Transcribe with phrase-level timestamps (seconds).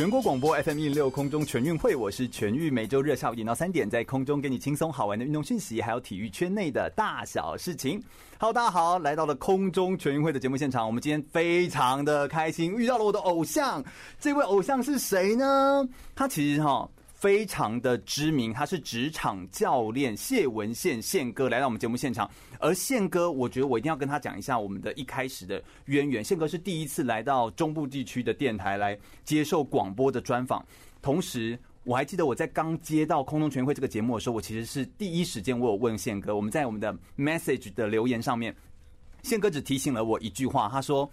[0.00, 8.02] 全国广播 FM 一零六空中全运会，我是全玉，每周日下午点到三点，在空中给你轻松好玩的运动讯息，还有体育圈内的大小事情。
[8.38, 13.84] Hello，，大家好，来到了空中全运会的节目现场，我们今天非常的开心，遇到了我的偶像。
[14.18, 15.86] 这位偶像是谁呢？
[16.14, 16.88] 他其实哈。
[17.20, 22.28] 非常的知名，他是职场教练谢文宪宪哥来到我们节目现场。
[22.58, 26.24] 而宪哥，我觉得我一定要跟他讲一下我们的一开始的渊源。
[26.24, 30.64] 宪哥是第一次来到中部地区的电台来接受广播的专访，
[31.02, 38.56] 同时我还记得我在刚接到空中全会这个节目的时候，我其实是第一时间我有问宪哥，我们在我们的 message 的留言上面，
[39.22, 41.10] 宪哥只提醒了我一句话，他说。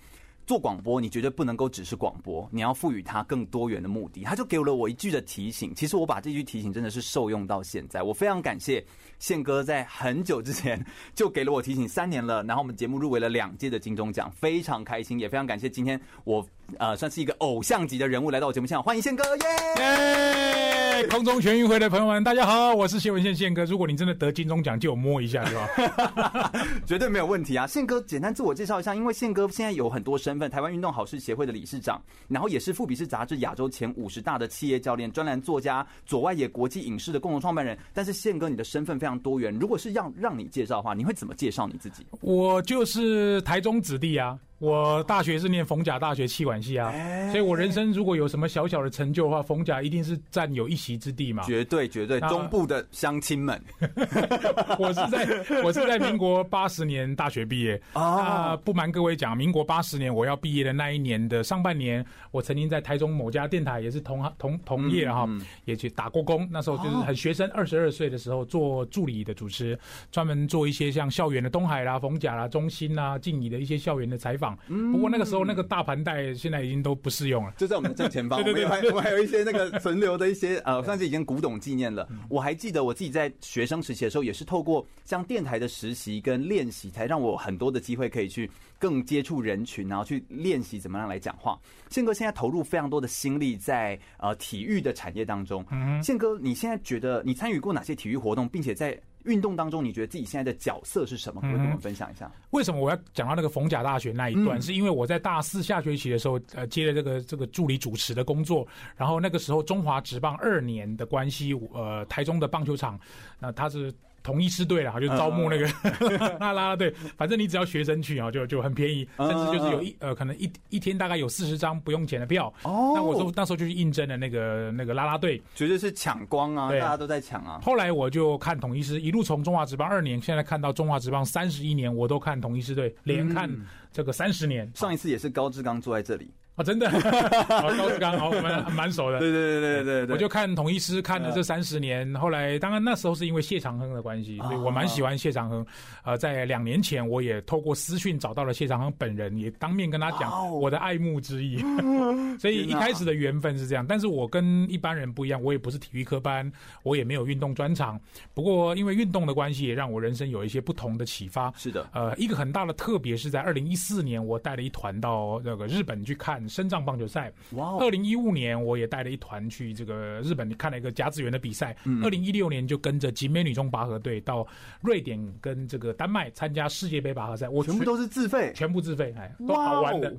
[0.47, 4.23] 做广播，你绝对不能够只是广播，你要赋予它更多元的目的。
[4.23, 8.83] 他就给了我一句的提醒，其实我把这句提醒真的是受用到现在，我非常感谢
[9.19, 16.43] 宪哥在很久之前就给了我提醒，三年了，然后我们节目入围了两届的金钟奖，非常开心，也非常感谢今天我。
[16.77, 21.07] 呃，算是一个偶像级的人物来到我节目现场，欢迎宪哥耶！
[21.09, 23.63] 空中全运会的朋友们，大家好，我是谢文宪宪哥。
[23.65, 26.51] 如果你真的得金钟奖，借我摸一下，对吧？
[26.85, 27.65] 绝对没有问题啊！
[27.65, 37.77] 宪哥，简单自我介绍一下，因为宪哥现在有很多身份：台湾运动好事协会的理事长，然后也是富比士杂志亚洲前五十大的企业教练、专栏作家、左外野国际影视的共同创办人。
[37.93, 42.05] 但是宪哥，你的身份非常多元，如果是让让你介绍的话，你会怎么介绍你自己？
[42.21, 44.37] 我就是台中子弟啊。
[44.59, 46.91] 我大学是念逢甲大学气管系啊，
[47.29, 51.43] 所以我人生如果有什么小小的成就的话，逢甲一定是占有一席之地嘛。
[51.43, 53.61] 绝对绝对，中部的乡亲们。
[54.79, 65.29] 我是在我是在民国八十年大学毕业啊，不瞒各位讲，民国八十年我要毕业的那一年的上半年，我曾经在台中某家电台也是同同同业哈，
[65.65, 66.47] 也去打过工。
[66.51, 69.77] 那时候就是很学生，二十二岁的时候做助理的主持，
[70.11, 74.46] 专门做一些像校园的东海啦、逢甲啦、中心啦、静宜的一些校园的采访。
[74.91, 78.43] 不过那个时候那个大盘带现在已经都不适用了，就在我们的正前方。
[78.45, 82.07] 对对对，我们还我们还有一些那个存留的一些呃，算是已经古董纪念了。
[82.29, 91.57] 我还记得我自己在学生时期的时候，也是透过像电台的实习跟练习，才让我很多的机会可以去更接触人群，然后去练习怎么样来讲话。
[91.89, 95.65] 宪哥现在投入非常多的心力在呃体育的产业当中。
[96.03, 98.97] 宪哥，你现在觉得你参与过哪些体育活动，并且在
[99.27, 101.41] 运动当中，你觉得自己现在的角色是什么？
[101.41, 102.25] 可以跟我们分享一下。
[102.25, 104.57] 嗯、为什么我要讲到那个逢甲大学那一段？
[104.57, 108.67] 嗯、是因为我在大四下学期的时候，呃，接了这个这个助理主持的工作。
[108.95, 112.99] 然后那个时候中华职棒二年的关系，呃，台中的棒球场，
[113.39, 113.93] 那、呃、他是。
[114.27, 115.65] 统一师队了，就招募那个
[116.37, 122.53] 那啦啦队，反正你只要学生去啊，就就很便宜，甚至就是有一呃，可能一一天大概有四十张不用钱的票。
[122.63, 127.61] 哦，那我说那时候就去应征了那个那个啦啦队，绝对是抢光啊，大家都在抢啊。
[127.63, 133.49] 后来我就看统一师，一路从中华职棒二年，现在看到中华职棒三十一年，我都看统一师队，连看
[133.93, 134.69] 这个三十年。
[134.75, 136.29] 上一次也是高志刚坐在这里。
[136.57, 136.89] 啊，真的，
[137.47, 139.19] 高志刚，好，我们蛮熟的。
[139.19, 145.63] 对对对对对对，我就看统一师看了这三十年，后来当然那时候是因为谢长亨的关系，所以我蛮喜欢谢长亨。
[146.03, 151.63] 呃，在两年前，我也透过私讯找到了谢长亨本人，也当面跟他讲我的爱慕之意。
[152.41, 156.51] 所以一开始的缘分是这样，但是我跟一般人不一样，我也不是体育科班，
[156.81, 158.01] 我也没有运动专长。
[158.33, 161.53] 不过因为运动的关系，也让我人生有一些不同的启发。
[161.55, 166.46] 是的，呃，一个很大的特别是在二零一四年，我带了一团到那个日本去看。
[166.47, 167.77] 深藏棒球赛，哇！
[167.77, 171.75] 二零一五年我也带了一团去这个日本看了一个甲子园的比赛。
[172.03, 174.45] 二零一六年就跟着集美女中拔河队到
[174.81, 180.15] 瑞典跟这个丹麦参加世界杯拔河赛，我全部都是自费，全部自费，哎，都好玩的。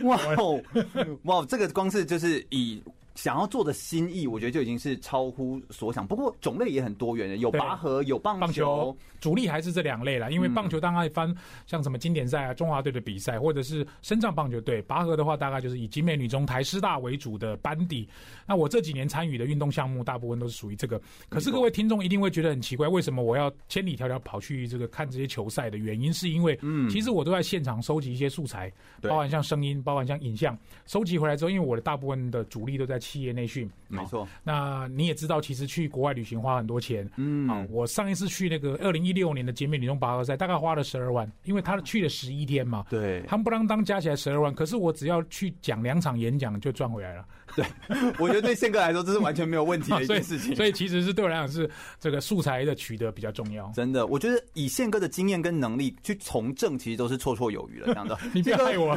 [0.00, 0.62] 哇哦，
[1.24, 2.82] 哇， 这个光是就是以。
[3.18, 6.06] 想要做的心意，我觉得就已经是超乎所想。
[6.06, 10.30] 不过种类也很多元的，有拔河，有棒球，棒球，主力还是这两类啦。
[10.30, 11.34] 因为棒球大概翻
[11.66, 14.80] 像什么经典赛啊、中华队的比赛，或者是深藏棒球队。
[14.82, 18.08] 拔河的话，大概就是以集美女中、台师大为主的班底。
[18.46, 21.02] 那我这几年参与的运动项目，大部分都是属于这个。
[21.28, 28.72] 可是各位听众一定会觉得很奇怪，为什么我要千里迢迢跑去这个看这些球赛的原因，是因为，嗯，其实我都在现场收集一些素材，
[29.02, 30.56] 包含像声音，包含像影像，
[30.86, 32.96] 收集回来之后，因为我的大部分的主力都在。
[33.08, 33.70] 企业内训。
[33.88, 34.28] 没错。
[34.44, 37.08] 那你也知道，其实去国外旅行花很多钱。
[37.16, 37.48] 嗯。
[37.48, 42.84] 啊，我上一次去那个二零一六年的捷美女中拔河赛，大概花了十二万，因为他去了十一天嘛。
[42.90, 43.22] 对。
[43.26, 47.24] 他们不当当加起来十二万，可是我只要去讲两场演讲就赚回来了。
[47.56, 47.64] 对，
[48.18, 50.54] 我觉得对宪哥来说这是完全没有问题的一件事情。
[50.56, 51.68] 所以其实是对我来讲是
[51.98, 53.72] 这个素材的取得比较重要。
[53.74, 57.86] 真的，我觉得以宪哥的经验跟能力去从政，其实都是绰绰有余了。
[57.86, 58.94] 这样的， 你别害我。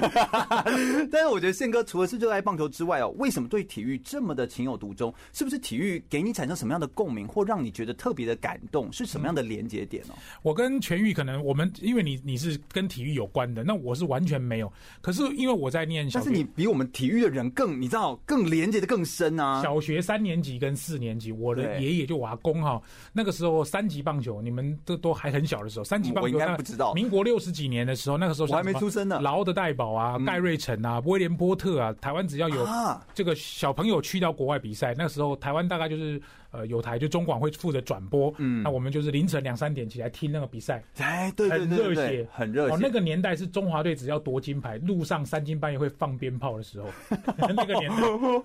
[1.10, 5.14] 但是我觉得宪哥除了是热爱棒球之外哦，为什么对体育这么的情有独钟？
[5.34, 8.92] 是不是体育给你产生什么样的共鸣，或让你觉得特别的感动？
[8.92, 10.14] 是什么样的连接点哦？
[10.42, 14.72] 我跟全玉可能我们因为你你是跟体育有关的，那我是完全没有。
[15.02, 19.62] 可是因为我在念小，但是你比我们体育的人更，你知道更连接的更深啊。
[19.62, 22.82] 小学三年级跟四年级，我的爷爷就我阿公哈，
[23.14, 26.94] 那个时候三级棒球，你们都都还很小的时候，三级棒球我应该不知道。
[26.94, 29.20] 民国六十几年的时候，那个时候我还没出生呢。
[29.20, 32.68] 劳的代宝啊，盖瑞城啊，威廉波特啊，台湾只要有
[33.14, 36.22] 这个小朋友有去到国外比赛，那时候台湾大概就是。
[36.52, 42.74] 呃，有台就中广会负责转播，嗯，那我们就是凌晨两三点起来听那个比赛，哎，对对对，很热血，很热血。
[42.74, 46.90] 哦，那个年代是中华队只要夺金牌，路上三更半夜会放鞭炮的时候，
[47.38, 47.98] 那个年代，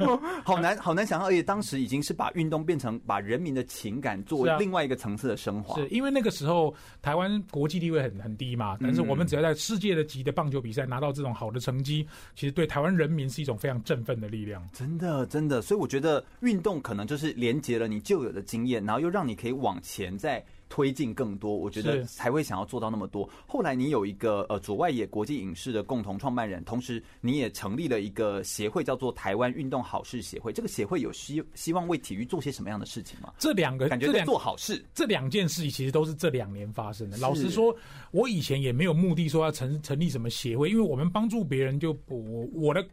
[0.44, 18.84] 好难好难想象，而且当时已经是把运动变成把人民的情感作为另外一个层次的升华，是因为那个时候台湾国际地位很很低嘛，但是我们只要在世界的级的棒球比赛拿到这种好的成绩，其实对台湾人民是一种非常振奋的力量，真的真的，所以我觉得运动可能就是连接了你旧有的经验。
[18.84, 23.28] 然后又让你可以往前再推进更多，我觉得才会想要做到那么多。
[23.46, 30.52] 后来你有一个呃左外野国际影视的共同创办人，同时你也成立了一个协会，叫做台湾运动好事协会。
[30.52, 33.32] 这个协会有希希望为体育做些什么样的事情吗？
[33.38, 37.16] 这两个感觉在做好事，这两件事其实都是这两年发生的。
[37.18, 37.74] 老实说，
[38.10, 42.18] 我以前也没有目的说要成成立什么协会，因为我们帮助别人就我
[42.52, 42.84] 我的。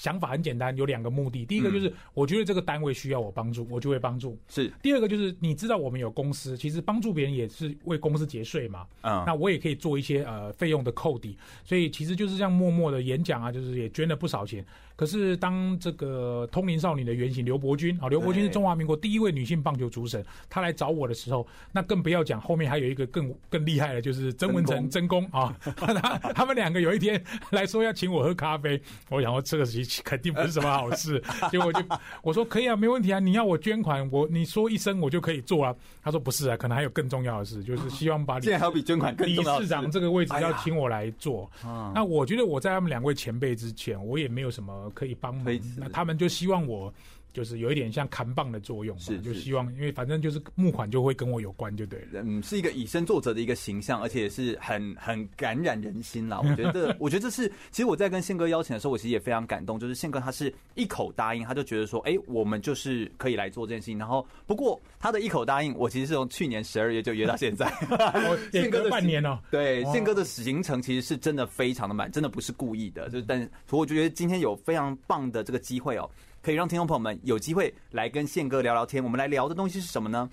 [0.00, 1.44] 想法很简单，有两个目的。
[1.44, 4.34] 第一个就是，我觉得这个单位需要我帮助，我就会帮助。
[4.48, 4.72] 是。
[4.80, 8.86] 第二个就是，你知道我们有公司，其实帮助别人也是为公司节税嘛。
[9.02, 9.22] 嗯。
[9.26, 14.64] 那我也可以做一些呃费用的扣抵，所以其实就是这样默默的演讲啊，就是也捐了不少钱。
[15.00, 27.18] 可是当这个通灵少女的原型刘伯君啊，刘伯君是中华民国第一位女性棒球主审，她来找我的时候，那更不要讲后面还有一个更更厉害的，就是曾文成曾公啊，他 他们两个有一天
[27.48, 30.02] 来说要请我喝咖啡，我想说这个事情。
[30.04, 31.80] 肯定不是什么好事， 结果就
[32.20, 35.74] 我说可以啊，没问题啊，你要我捐款，我你说一声我就可以做啊。
[36.02, 41.50] 他说不是啊，可能还有更重要的事，就是希望把现在还有比捐款更重要理事长这个位置要请我来做。
[41.94, 45.44] 那我觉得我在他们两位前辈之前，我也没有什么可以帮忙，
[45.76, 46.92] 那他们就希望我。
[47.32, 52.22] 就是有一点像扛棒的作用，是，就希望，因为反正就是募款就会跟我有关，就对了。
[52.24, 56.40] 嗯，是一个以身作则的一个形象，而且是很很感染人心啦。
[56.44, 59.78] 我觉得，我觉得这是，其实我在跟宪哥邀请的时候，我其实也非常感动。
[59.78, 63.96] 就是宪哥他是一口答应，他就觉得说，哎，我们就是可以来做这件事情。
[63.96, 67.72] 然后，不过他的一口答应，我其实是从去年十二月就约到现在，
[68.52, 69.38] 宪哥的半年哦。
[69.50, 73.08] 对，宪哥的行程其实是真的非常的满，真的不是故意的。
[73.08, 76.10] 就但，我觉得今天有非常棒的这个机会哦。
[76.42, 79.04] 可以让听众朋友们有机会来跟宪哥聊聊天。
[79.04, 80.30] 我们来聊的东西是什么呢？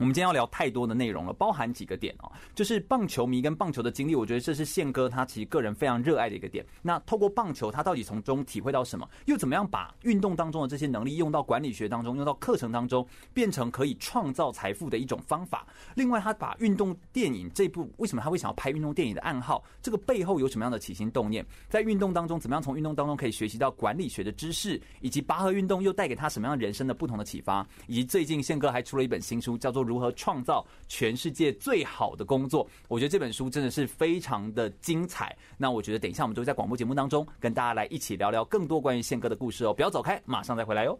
[0.00, 6.64] 我们今天要聊太多的内容了，包含几个点哦，就是棒球迷跟棒球的经历，我觉得这是宪哥他其实个人非常热爱的一个点。
[6.80, 9.06] 那透过棒球，他到底从中体会到什么？
[9.26, 15.66] 又怎么样把运动当中的这些能力用到管理学当中，用到课程当中，变成可以创造财富的一种方法？
[15.94, 19.62] 另外，他把运动电影这部为什么他会想要拍运动电影的暗号？
[19.82, 21.44] 这个背后有什么样的起心动念？
[21.68, 24.80] 在运动当中，怎么样从运动当中可以学习到管理学的知识？
[25.02, 27.66] 以及拔河运动又带给他什么样人生的不同的启发？
[27.86, 29.89] 以及最近宪哥还出了一本新书，叫做。
[29.90, 32.64] 如何创造全世界最好的工作？
[32.86, 35.36] 我觉得这本书真的是非常的精彩。
[35.58, 39.74] 那我觉得等一下我们就会在广播节目当中跟大家来一起聊聊更多关于宪哥的故事哦。
[39.74, 40.96] 不要走开，马上再回来哟。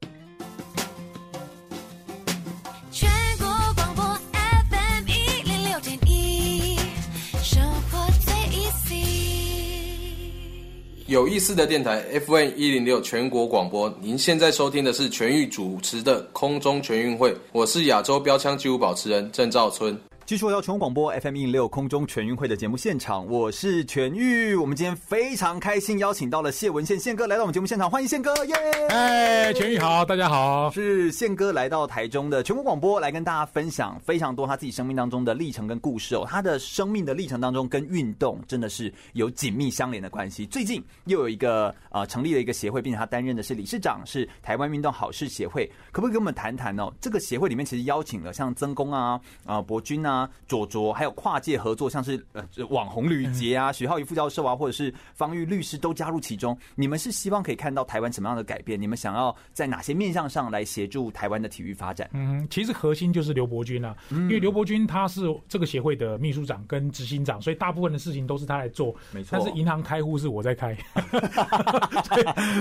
[11.11, 20.01] 有意思的电台 F N 一零六全国广播，您现在收听的是全域主持的空中全运会，我是亚洲标枪纪录保持人郑兆春。
[20.31, 24.55] 继续回到全国广播 FM 一零六空中全运会的节目现场，我是全玉。
[24.55, 28.55] 我们今天非常开心，邀请到了谢文宪宪哥来到我们节目现场，欢迎宪哥，耶！
[28.91, 36.25] 哎，全玉好，大家好，是宪哥来到台中的全国广播来跟大家分享非常多他自己生命当中的历程跟故事哦。
[36.29, 40.47] 他的生命的历程当中跟运动真的是有紧密相连的关系。
[40.47, 45.69] 最近又有一个呃成立了一个协会，并且他担任的是理事长，是台湾运动好事协会。
[45.91, 46.89] 可不可以跟我们谈谈哦？
[47.01, 50.20] 这个协会里面其实邀请了像曾公啊、啊、呃、伯君啊。
[50.21, 56.57] 啊、卓卓，还有跨界合作，像是呃网红吕杰啊、许浩宇副教授啊，或者是方玉律师都加入其中。
[56.75, 58.81] 你们是希望可以看到台湾什么样的改变？
[58.81, 62.09] 你们想要在哪些面向上来协助台湾的体育发展？
[62.13, 68.95] 嗯，其实核心就是刘伯钧啊，因为刘伯钧他是这个协会的秘书长跟执行长，所以大部分的事情都是他来做。
[69.13, 70.77] 没错，但是银行开户是我在开，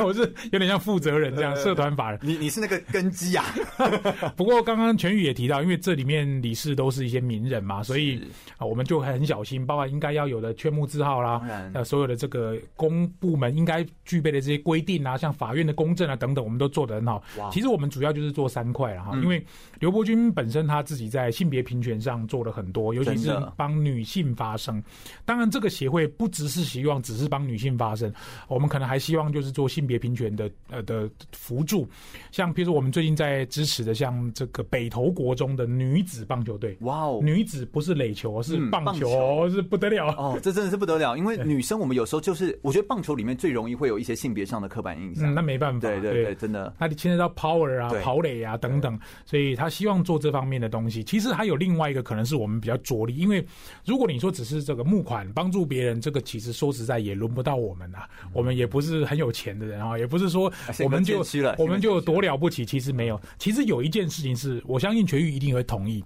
[0.04, 2.20] 我是有点像负责人这样，社团法人。
[2.22, 3.44] 你你是那个根基啊。
[4.38, 8.22] 不过刚刚全宇也提到，因为这里面理事都是一些名人嘛，所以
[8.58, 11.42] 啊，我们就很小心，包括应该要有的劝募字号啦，
[11.74, 17.22] 呃，所有的这个公部门应该具备的这些规定啊，像法院的公证啊等等，我们都做得很好。
[17.52, 19.44] 其实我们主要就是做三块了哈，因为
[19.80, 24.82] 刘伯钧本身他自己在性别平权上做了很多，尤其是帮女性发声。
[25.26, 28.14] 当然，这个协会不只是希望只是帮女性发声，
[28.48, 31.88] 我们可能还希望就是做性别平权的呃的辅助，
[32.32, 39.50] 像譬如说我们最近在支持的像这个北投国中的女子棒球队，哇哦，女子不是垒球，是棒球，嗯、棒球。
[39.50, 40.08] 是不得了。
[40.18, 51.04] 哦，这真的是不得了，因为 女生我们有时候就是我觉得棒球里面最容易会有一些性别上的刻板印象，嗯，那没办法，对对对，真的，那你牵扯到 power 啊、跑垒啊等等，所以他希望做这方面的东西。
[51.04, 53.46] 其实还有另外一个可能是我们比较着力，因为
[53.86, 60.52] 如果你说只是这个募款帮助别人，这个其实说实在也轮不到我们啊，我们也不是很有钱的人啊，也不是说
[60.84, 61.24] 我们就
[61.58, 63.20] 我们就多了不起，其实没有。
[63.38, 66.04] 其实有一件事情是我相信全玉一定会同意，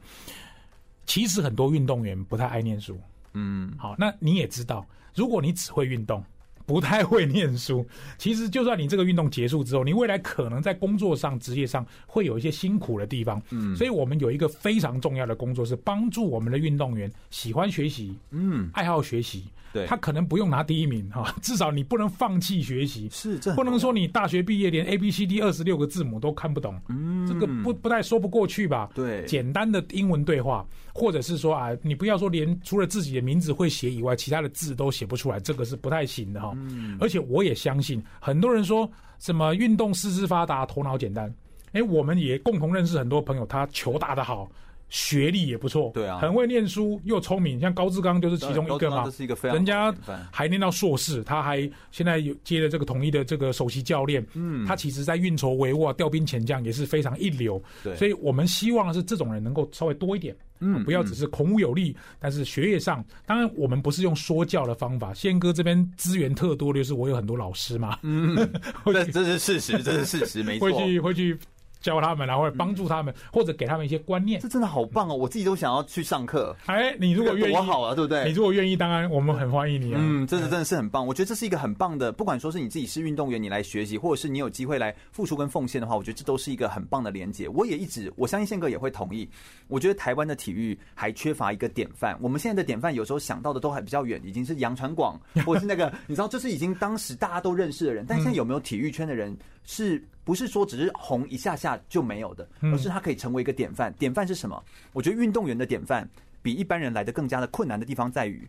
[1.05, 2.99] 其实很多运动员不太爱念书，
[3.33, 6.23] 嗯，好，那你也知道，如果你只会运动。
[6.65, 7.85] 不太会念书，
[8.17, 13.41] 其实就算你这个运动结束之后，你未来可能在工作上、职业上会有一些辛苦的地方。
[13.49, 19.43] 嗯，所以我们有一个非常重要的工作是帮助我们的运动员喜欢学习，嗯，爱好学习。
[19.73, 23.09] 对，他可能不用拿第一名哈， 至少你不能放弃学习。
[23.11, 28.91] 是，这不能说你大学毕业连 A B C D 二十六个字母都看不懂，嗯，这个不不太说不过去吧？
[28.93, 36.53] 对，简单的英文对话，或者是说啊，你不要说连除了自己的名字会写以外，其他的字都写不出来，这个是不太行的哈。
[36.55, 38.87] 嗯，而且我也相信很多人说
[39.19, 41.33] 什么运动四肢发达，头脑简单。
[41.71, 44.47] 哎，我们也共同认识很多朋友，他球打得好。
[44.93, 49.11] 学历也不错，对啊，很会念书又聪明，像高志刚就是其中一个嘛。
[49.41, 49.91] 人家
[50.31, 54.23] 还念到硕士，他还现在有接了这个统一的这个首席教练。
[54.35, 57.59] 嗯，他其实在运筹帷幄、调兵遣将也是非常一流。
[57.83, 65.11] 对，所以我们希望是这种人能够稍微多一点，嗯，不要只是孔武有力，但是学业上，当然我们不是用说教的方法。
[65.11, 67.97] 宪哥这边资源特多，就是我有很多老师嘛。
[68.03, 68.37] 嗯，
[68.85, 70.69] 这这是事实，这是事实，没错。
[70.69, 71.35] 会去会去。
[71.83, 75.13] 教他们，然后帮助他们，或者给他们一些观念，这真的好棒哦！
[75.15, 76.55] 我自己都想要去上课。
[76.65, 78.23] 哎，你如果愿意，多好啊，对不对？
[78.23, 79.99] 你如果愿意，当然我们很欢迎你啊。
[80.01, 81.05] 嗯，真的真的是很棒。
[81.05, 87.49] 我觉得这是一个很棒的，不管说是你自己是运动员，你来学习，或者是你有机会来付出跟奉献的话，我觉得这都是一个很棒的连接。
[87.49, 89.27] 我也一直，我相信宪哥也会同意。
[89.67, 92.17] 我觉得台湾的体育还缺乏一个典范。
[92.21, 98.05] 我们现在的典范有时候想到的都还比较远，已经是杨传广，或是那个 你知道，就是已经当时大家都认识的人。
[98.07, 99.35] 但现在有没有体育圈的人
[99.65, 100.01] 是？
[100.23, 103.93] 不是说只是红一下下就没有的，而是它可以成为一个典范。
[103.99, 104.63] 典范是什么？
[104.93, 106.07] 我觉得运动员的典范
[106.41, 108.47] 比一般人来的更加的困难的地方在于，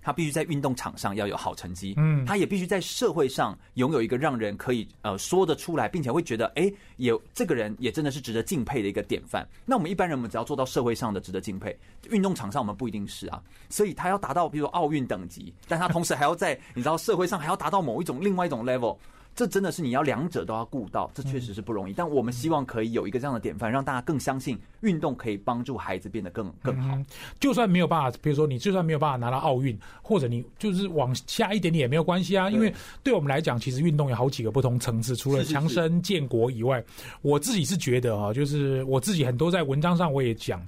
[0.00, 9.46] 他必须在运动场上要有好成绩，嗯，他也必须在社会上拥有一个让人可以呃说得出来，并且会觉得哎，有这个人也真的是值得敬佩的一个典范。
[9.66, 11.76] 那我们一般人，我们只要做到社会上的值得敬佩，
[12.10, 13.42] 运动场上我们不一定是啊。
[13.68, 18.96] 所以他要达到比如说奥运等级，但他同时还要在你知道社会上还要达到某一种另外一种 level。
[19.38, 21.92] 这真的是你要两者都要顾到，这确实是不容易。
[21.92, 26.98] 但我们希望可以有一个这样的典范，让大家更相信运动可以帮助孩子变得更更好。
[27.38, 32.50] 就算没有办法，比如说你就算没有办法拿到奥运，或者你就是往下一点点也没有关系啊。
[32.50, 36.82] 因为对我们来讲，其实运动有好几个不同层次，除了强身健国以外，
[37.22, 40.60] 我自己是觉得啊，就是我自己很多在文章上我也讲。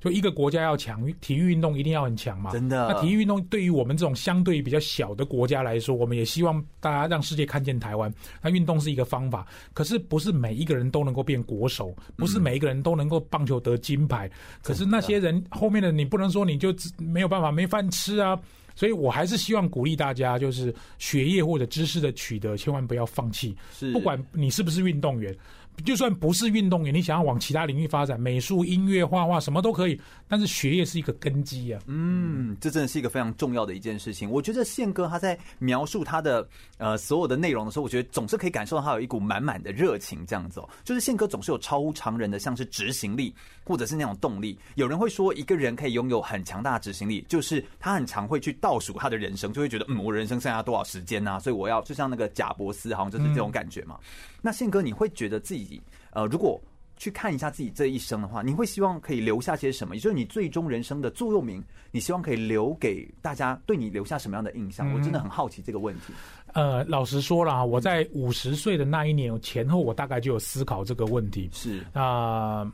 [0.00, 2.52] 就一个国家要强，体育运动一定要很强嘛。
[2.52, 2.88] 真的。
[2.88, 8.12] 那体育运动对于我们这种相对比较小的国家来说，我们也希望大家让世界看见台湾。
[8.40, 14.30] 那运动是一个方法，可是不是每一个人都能够变国手，不是每一个人都能够棒球得金牌。
[14.62, 18.38] 可是那些人后面的你不能说你就没有办法没饭吃啊。
[18.76, 23.56] 所以我还是希望鼓励大家，就是学业或者知识的取得，千万不要放弃。
[23.72, 25.36] 是，不管你是不是运动员。
[25.84, 31.80] 就算不是运动员，你想要往其他领域发展，美术、音乐、画画什么都可以，但是学业是一个根基啊。
[31.86, 34.30] 嗯，这真的是一个非常重要的一件事情。
[34.30, 36.46] 我觉得宪哥他在描述他的
[36.78, 40.68] 呃所有的内容的时候，我觉得总是可以感受到他有一股满满的热情，这样子哦。
[40.84, 43.34] 就是宪哥总是有超乎常人的，像是执行力
[43.68, 44.58] 或者是那种动力。
[44.76, 51.38] 有人会说，一个人可以拥有很强大的执行力，就是他很常会去倒数他的人生，就会觉得嗯，我人生剩下多少时间啊？
[51.38, 53.98] 所以我要就像那个贾伯斯，好像就是这种感觉嘛。
[54.00, 54.06] 嗯、
[54.40, 55.80] 那宪哥，你会觉得自己？
[56.12, 56.58] 呃，如果
[56.96, 59.94] 去看一下自己这一生的话，你会希望可以留下些什么？
[59.94, 64.92] 也就是你最终人生的座右铭，你希望可以留给大家，对你留下什么样的印象？
[64.92, 66.12] 我真的很好奇这个问题。
[66.54, 71.48] 呃，老实说了，我在五十岁的那一年前后，我大概就有思考这个问题。
[71.52, 72.62] 是啊。
[72.62, 72.72] 呃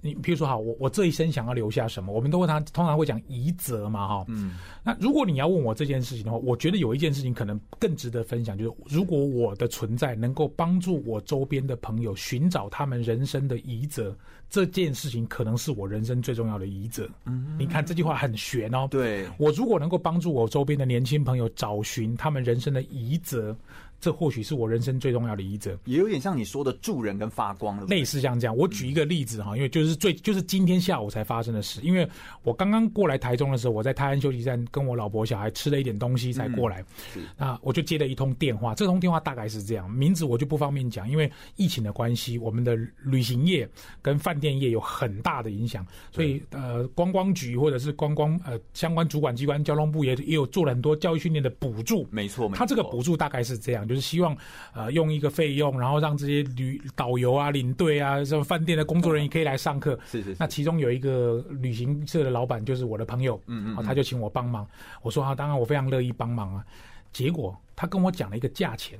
[0.00, 2.12] 你比如说，好，我我这一生想要留下什么？
[2.12, 4.24] 我们都会他通常会讲遗泽嘛，哈。
[4.28, 4.56] 嗯。
[4.84, 14.16] 那如果你要问我这件事情的话，我觉得有一件事情可能更值得分享，就是如果我的存在能够帮助我周边的朋友寻找他们人生的遗泽，
[14.48, 17.08] 这件事情可能是我人生最重要的遗泽。
[17.24, 17.56] 嗯。
[17.58, 18.86] 你看这句话很玄哦。
[18.90, 19.26] 对。
[19.36, 23.56] 我如果能够帮助我周边的年轻朋友找寻他们人生的遗泽。
[24.00, 27.84] 这或许是我人生最重要的遗泽，也有点像你说的助人跟发光了。
[27.86, 31.80] 类似像这样，我举一个例子哈，因为就是最就是今天下午才发生的事。
[31.82, 32.08] 因为
[32.42, 36.84] 我刚刚过来台中的时候，我在泰安休息站跟我老婆小孩吃了一点东西才过来。
[37.16, 43.68] 嗯、那我就接了一通电话，这通电话大概是这样，名字我就不方便讲，因为疫情的关系，我们的旅行业
[44.00, 52.06] 跟饭店业有很大的影响，所以呃，观光局或者是观光呃相关主管机关，交通部也也有做了很多教育训练的补助。
[52.12, 53.87] 没错，没错，他这个补助大概是这样。
[53.88, 54.36] 就是希望，
[54.74, 59.98] 呃，用一个费用，然后让这些旅导游啊、领队啊、什么饭店的工作人员可以来上课。
[60.10, 60.36] 是是。
[60.38, 64.66] 那其中有一个旅行社的老板，就是我的朋友，嗯嗯，他就请我帮忙。
[65.02, 66.64] 我说啊，当然我非常乐意帮忙啊。
[67.12, 68.98] 结果他跟我讲了一个价钱，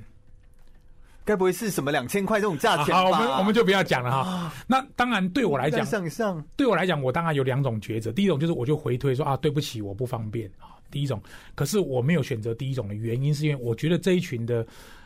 [1.23, 3.03] 该不会是什么两千块这种价钱吧？
[3.03, 4.51] 好，我们我们就不要讲了哈。
[4.65, 8.11] 那当然对我来讲，想象对我来讲，我当然有两种抉择。
[8.11, 10.73] 第一种就是我就回推说啊，对不起，我不方便啊。
[10.91, 11.21] 第一种，
[11.55, 14.65] 可是我没有选择第一种的原因，是因为我觉得这一群的，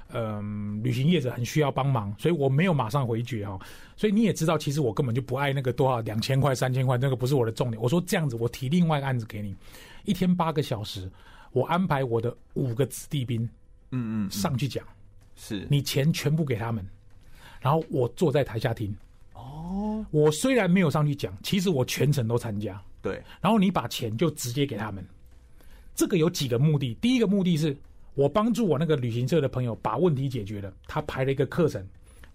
[0.09, 3.59] 嗯、呃，旅行业者很需要帮忙，所以我没有马上回绝哈。
[3.95, 7.81] 所以你也知道，其实我根本就不爱那个多少两千块、三千块，那个不是我的重点。
[7.81, 9.55] 我说这样子，我提另外一个案子给你，
[10.05, 11.09] 一天八个小时，
[11.51, 13.43] 我安排我的五个子弟兵，
[13.91, 14.85] 嗯嗯，上去讲，
[15.35, 16.85] 是你钱全部给他们，
[17.61, 18.95] 然后我坐在台下听。
[19.33, 22.81] 哦，我虽然没有上去讲，其实我全程都参加。
[23.01, 25.05] 对，然后你把钱就直接给他们。
[25.95, 27.75] 这个有几个目的，第一个目的是
[28.15, 31.85] 我帮助我那个旅行社的朋友把问题解决了，他排了一个课程。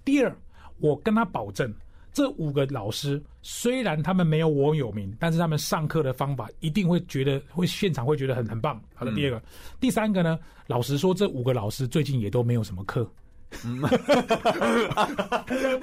[0.05, 0.37] 第二，
[0.79, 1.73] 我跟他保证，
[2.13, 8.81] 这五个老师虽然他们没有我有名，但是他们上课的方法一定会觉得会现场会觉得很很棒。
[8.95, 9.43] 好的，第二个，嗯、
[9.81, 13.09] 第三个呢，老实说，这五个老师最近也都没有什么课，
[13.65, 13.81] 嗯、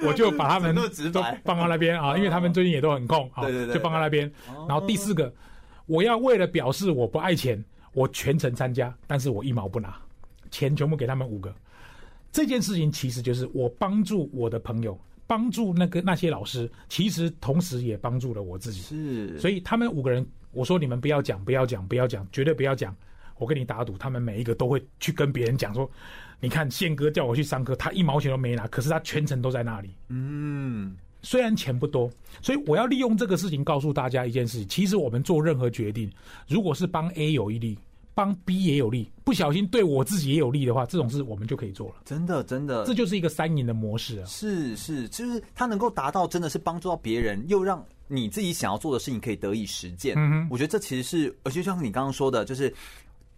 [0.02, 4.30] 我就把他们都放到那边啊，因为他们最近也都很空啊，对对对，就放到那边。
[4.68, 5.32] 然后第四个。
[5.86, 9.96] 我要为了表示我不爱钱，我全程参加，但是我一毛不拿，
[10.50, 11.54] 钱全部给他们五个。
[12.30, 18.82] 这件事情其实就是我帮助我的朋友，帮助那个那些老师，其实同时也帮助了我自己。
[18.82, 22.94] 是，所以他们五个人，我说你们不要讲，不要讲，不要讲，绝对不要讲。
[23.38, 25.90] 我跟你打赌，他们每一个都会去跟别人讲说，
[26.40, 29.90] 你看宪哥叫我去上课，他一毛钱都没拿，可是他全程都在那里。
[30.08, 30.96] 嗯。
[31.26, 32.08] 虽然钱不多，
[32.40, 36.08] 所以我要利用这个事情告诉大家一件事情：其实我们做任何决定，
[36.46, 37.76] 如果是帮 A 有一利，
[38.14, 41.94] 帮 B 也有利，不小心对我自己也有利的话，这种事我们就可以做了。
[42.04, 44.26] 真的，真的，这就是一个三赢的模式啊！
[44.26, 50.14] 是是，就是它能够达到真的是帮助到别人，又让你自己想要做的事情可以得以实践。
[50.16, 52.72] 嗯哼，我觉得这其实是，而且就像你刚刚说的，就是。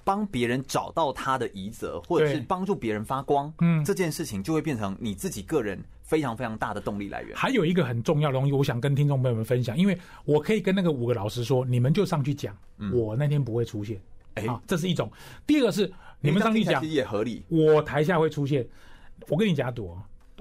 [0.09, 7.37] 帮别人找到他的遗泽，或者是帮助别人发光，嗯，这件事情就会变成你自己个人非常非常大的动力来源。
[7.37, 12.57] 还有一个很重要的东西，我想跟听众朋友们分享，因为我可以跟那个五个老师说，你们就上去讲，
[12.90, 14.01] 我那天不会出现，
[14.33, 15.12] 哎，这是一种。
[15.47, 15.92] 第二个是
[16.23, 18.66] 你们上去讲也合理，我台下会出现。
[19.29, 19.94] 我跟你讲赌，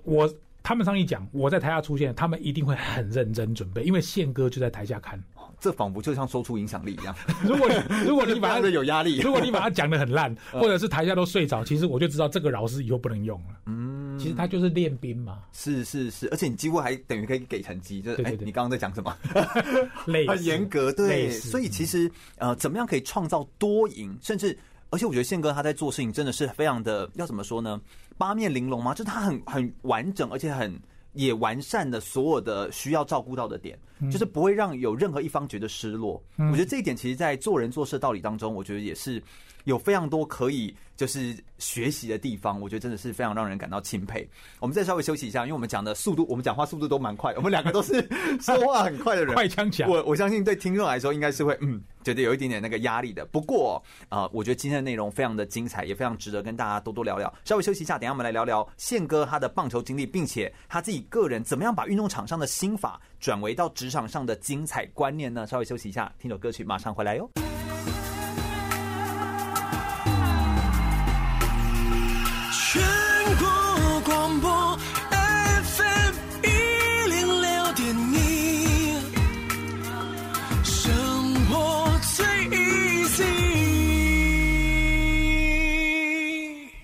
[0.03, 5.21] 我他们上去讲，我在台下出现，他们一定会很认真准备，因为宪哥就在台下看。
[5.60, 7.15] 这仿佛就像说出影响力一样。
[7.43, 7.67] 如果
[8.06, 13.58] 如果你把他的 有压力，如果你把他讲的很烂， 或者是台下都睡着，其实我就知道这个老师以后不能用了。
[13.65, 15.39] 嗯，其实他就是练兵嘛。
[15.54, 19.15] 是是是，而且你几乎还等于可以给成绩，就是哎，你刚刚在讲什么？
[20.28, 21.32] 很严格，对。
[21.32, 24.15] 所以其实呃，怎么样可以创造多赢？
[24.22, 24.58] 甚至，
[24.91, 27.82] 而且我觉得宪哥他在做事情真的是非常的，要怎么说呢？
[28.17, 28.93] 八面玲珑吗？
[28.93, 30.80] 就是他很很完整，而且很。
[31.17, 33.77] 也完善了所有的需要照顾到的点，
[34.12, 36.21] 就是不会让有任何一方觉得失落。
[36.38, 39.21] 我觉得这一点，其实，在做人做事道理当中，我觉得也是
[39.65, 42.60] 有非常多可以就是学习的地方。
[42.60, 44.27] 我觉得真的是非常让人感到钦佩。
[44.60, 48.05] 我们再稍微休息一下，因为我们讲的速度，我们讲话速度都蛮快，我们两个都是
[48.41, 49.88] 说话很快的人，快枪侠。
[49.88, 51.81] 我我相信对听众来说，应该是会嗯。
[52.03, 57.33] 觉得有一点点那个压力的，不过啊、呃，我觉得今天的内容非常的精彩，也非常值得跟大家多多聊聊。
[57.43, 65.45] 稍微休息一下，等一下我们来聊聊宪哥他的棒球经历，并且他自己个人怎么样把运动场上的心法转为到职场上的精彩观念呢？
[65.45, 67.29] 稍微休息一下，听首歌曲，马上回来哟。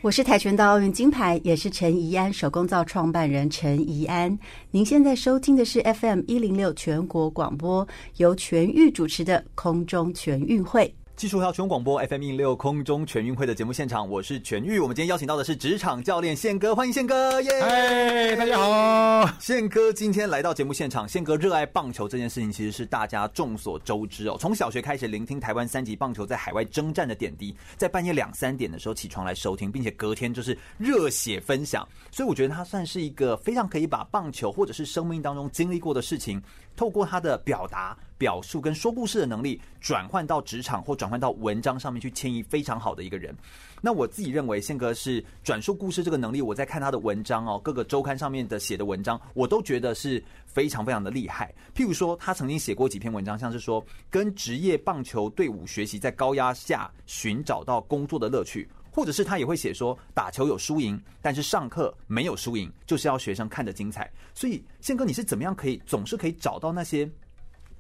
[0.04, 4.38] 我是跆拳道奥运金牌，也是陈怡安手工皂创办人陈怡安。
[4.70, 7.88] 您现在收听的是 FM 一零六全国广播，
[8.18, 10.94] 由全域主持的空中全运会。
[11.16, 14.80] 技术条全广播 FM 一零六空中全运会的节目现场，我是全玉。
[14.80, 17.52] 我们今天邀请到的是职场教练宪哥，欢迎宪哥耶！
[17.62, 21.08] 嗨，大家好，宪哥今天来到节目现场。
[21.08, 24.36] 宪哥热爱棒球这件事情，其实是大家众所周知哦。
[24.40, 31.88] 从小学开始聆听台湾三级棒球在海外征战的点滴，在半夜两三点的时候起床来收听，并且隔天就是热血分享。
[32.12, 36.42] 所以我觉得他算是一个非常可以把棒球或者是生命当中经历过的事情，
[36.76, 37.98] 透过他的表达。
[38.16, 43.36] 表述跟说故事的能力，转换到职场或转换到文章上面去迁移，非常好的一个人。
[43.82, 51.54] 那我自己认为，宪哥是转述故事这个能力，我在看他的文章哦，各个周刊上面的写的文章，我都觉得是非常非常的厉害。
[51.76, 64.10] 譬如说，他曾经写过几篇文章，像是说跟职业棒球队伍学习，在高压下寻找到工作的乐趣，或者是他也会写说，打球有输赢，但是上课没有输赢，就是要学生看得精彩。
[64.36, 67.10] 所以，宪哥，你是怎么样可以总是可以找到那些？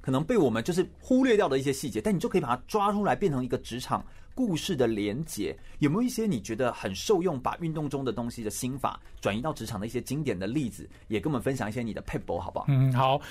[0.02, 5.56] 可能被我们就是忽略掉的一些细节，但你就可以把它抓出来，变成一个职场故事的连结。
[5.80, 12.66] 有没有一些你觉得很受用，把运动中的东西的心法转移到职场的一些经典的例子，也跟我们分享一些你的撇步，好不好？
[12.68, 13.22] 嗯，好。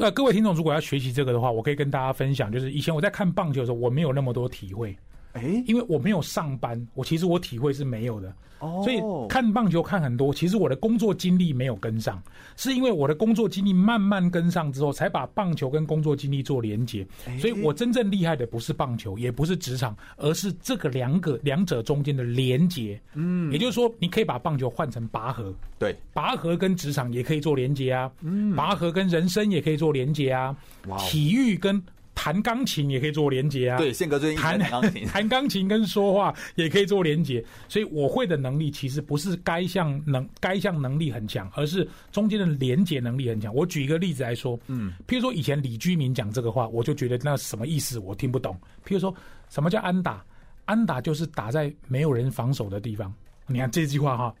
[0.00, 4.96] 呃，各位听众，如果要学习这个的话，我可以跟大家分享，就是以前我在看棒球的时候，我没有那么多体会。
[5.32, 8.32] 哎，因为我没有上班，我其实我体会是没有的。
[8.58, 12.22] 哦，所以看棒球看很多，其实我的工作经历没有跟上，
[12.56, 17.04] 是因为我的工作经历慢慢跟上之后，才把棒球跟工作经历做连接。
[17.40, 23.00] 所以我真正厉害的不是棒球，也不是职场，而是这个两个两者中间的连接。
[23.14, 28.08] 嗯，也就是说，你可以把棒球换成拔河，对，拔河跟职场也可以做连接啊。
[28.20, 30.56] 嗯，拔河跟人生也可以做连接啊。
[30.86, 31.82] 哇，体育跟
[32.14, 43.52] 弹钢琴也可以做连结啊，对，宪哥最近弹钢琴， 弹钢琴跟说话也可以做连结，所以我会的能力其实不是该项能该项能力很强，而是中间的连结能力很强。
[43.54, 48.54] 我举一个例子来说，嗯，譬如说以前李居民讲这个话，我就觉得那什么意思我听不懂。
[48.86, 49.12] 譬如说
[49.48, 50.24] 什么叫安打，
[50.66, 53.12] 安打就是打在没有人防守的地方。
[53.46, 54.34] 你看这句话哈，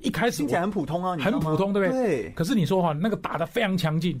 [0.00, 2.22] 一开始听起来很普通啊，很普通，对不对？
[2.22, 2.30] 对。
[2.30, 4.18] 可是你说哈，那个打的非常强劲。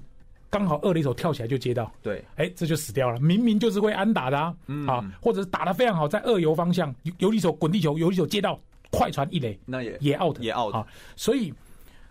[0.48, 3.18] 刚好二垒手跳起来就接到，对，哎，这就死掉了。
[3.20, 8.58] 明明就是会安打的啊，嗯、啊，或者是打的非常好，在二游方向，游击手滚地球，游击手接到
[8.90, 10.86] 快传一垒，那也也 out，也 out 啊。
[11.16, 11.52] 所以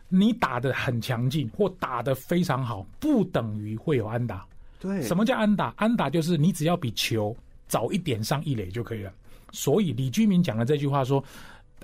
[0.09, 4.45] 你打的很强劲或打的非常好，不等于会有安打。
[4.79, 5.73] 对，什么叫安打？
[5.77, 7.35] 安打就是你只要比球
[7.67, 9.11] 早一点上一垒就可以了。
[9.51, 11.23] 所以李居民讲的这句话说。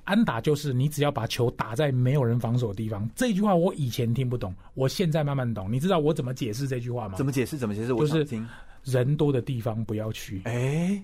[0.03, 3.09] 安打就是你只要把球打在没有人防守的地方。
[3.15, 5.71] 这句话我以前听不懂，我现在慢慢懂。
[5.71, 7.15] 你知道我怎么解释这句话吗？
[7.17, 7.57] 怎么解释？
[7.57, 7.93] 怎么解释？
[7.93, 8.43] 我就是
[8.83, 10.41] 人多的地方不要去。
[10.45, 11.01] 哎，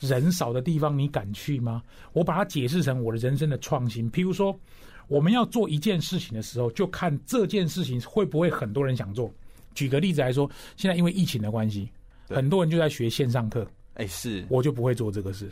[0.00, 1.82] 人少的地方你敢去吗？
[2.12, 4.10] 我把它解释成我的人生的创新。
[4.10, 4.58] 譬如说，
[5.06, 9.32] 我们要做一件事情的时候，就看这件事情会不会很多人想做。
[9.74, 11.88] 举个例子来说，现在因为疫情的关系，
[12.28, 13.66] 很多人就在学线上课。
[13.94, 15.50] 哎，是，我就不会做这个事。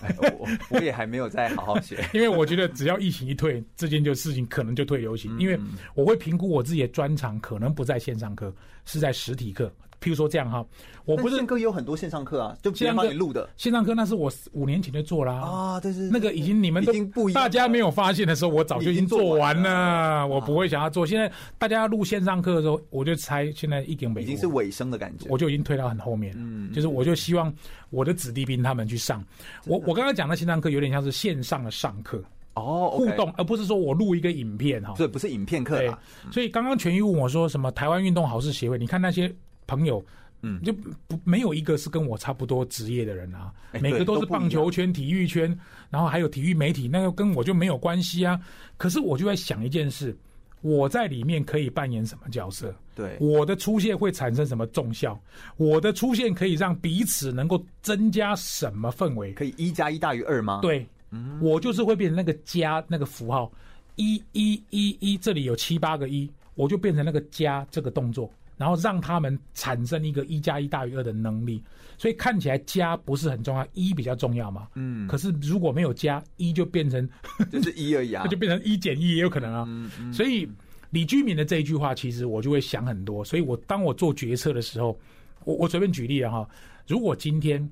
[0.00, 5.38] 哎，我我也还没有再好好学， 因为我觉得只要疫情一退，这件就事情可能就退流行。
[5.38, 5.58] 因为
[5.94, 9.70] 我会评估我自己的专长，可能不在线上课，是在实体课。
[10.04, 10.62] 譬如说这样哈，
[11.06, 15.80] 我不是宪哥也有很多线上课啊，就别人帮你录的线上课，那是我五年前就做了啊。
[15.80, 16.92] 对对，那个已经你们都
[17.30, 20.26] 大家没有发现的时候，我早就已经做完了。
[20.26, 21.06] 我不会想要做。
[21.06, 26.34] 现在大家要录线上课的时候，我就猜现在一点没已经是尾声的感觉，我就已经推到很后面。
[26.36, 27.50] 嗯，就是我就希望
[27.88, 29.24] 我的子弟兵他们去上。
[29.64, 32.22] 我我刚刚讲的线上课有点像是线上的上课
[32.56, 34.92] 哦，互动，而不是说我录一个影片哈。
[34.98, 35.82] 对，不是影片课。
[36.30, 39.34] 所以刚刚全玉问我说什么台湾运动好事协会，你看那些。
[39.66, 40.04] 朋友，
[40.42, 45.58] 嗯，就不没有一个是跟我差不多职业的人啊，每个都是棒球圈、体育圈，
[45.90, 48.40] 然后还有体育媒体，那个跟我就没有关系啊。
[48.76, 50.16] 可是我就在想一件事，
[50.60, 52.74] 我在里面可以扮演什么角色？
[52.94, 55.20] 对，我的出现会产生什么重效？
[55.56, 59.32] 我的出现可以让彼此能够增加什么氛围？
[59.32, 60.60] 可以一加一大于二吗？
[60.62, 63.50] 对，嗯，我就是会变成那个加那个符号，
[63.96, 68.30] 一一一一，这里有七八个一，我就变成那个加这个动作。
[68.56, 71.62] 然后让他们产生一个一加一大于二的能力，
[71.98, 74.68] 所以看起来加不是很重要，一比较重要嘛。
[74.74, 75.08] 嗯。
[75.08, 77.08] 可是如果没有加，一就变成
[77.50, 79.64] 就是一而已啊， 就变成一减一也有可能啊。
[79.66, 80.12] 嗯嗯。
[80.12, 80.48] 所以
[80.90, 83.24] 李居民的这一句话，其实我就会想很多。
[83.24, 84.96] 所以我当我做决策的时候，
[85.44, 86.48] 我我随便举例了哈。
[86.86, 87.68] 如果今天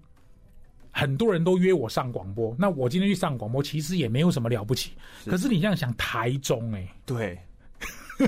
[0.91, 4.93] 很多人都约我上广播，那我今天去上广播，其实也没有什么了不起。
[5.27, 7.39] 可是你这样想，台中哎、欸，对。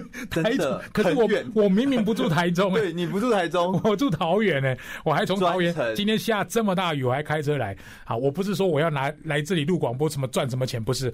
[0.30, 7.76] 台中，可是我我明明不住台中， 对，你不住台中， 我住桃园呢，我还从桃园今天下这么大雨，我还开车来。
[8.04, 11.12] 好，我不是说我要拿来这里录广播，什么赚什么钱，不是。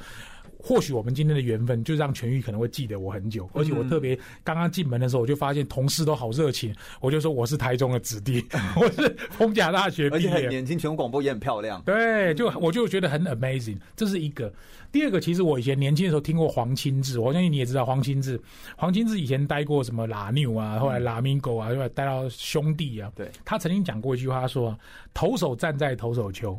[0.62, 3.48] 或许我们今天的缘分，就让全玉可能会记得我很久。
[3.54, 8.44] 而且我特别刚刚进门的时候，我就发现同事都好热情，我就说我是台中的子弟，
[8.76, 11.82] 我是丰甲大学毕业，而且很年轻，全国广播也很漂亮。
[11.82, 14.52] 对，就我就觉得很 amazing，这是一个。
[14.92, 18.40] 第二个，其实我以前年轻的时候听过黄清志，我相信你也知道黄清志。
[18.76, 23.08] 黄清志以前待过什么拉纽啊，后来拉米狗啊，后来待到兄弟啊。
[23.14, 24.76] 对，他曾经讲过一句话，他说
[25.14, 26.58] ：“投手站在投手球，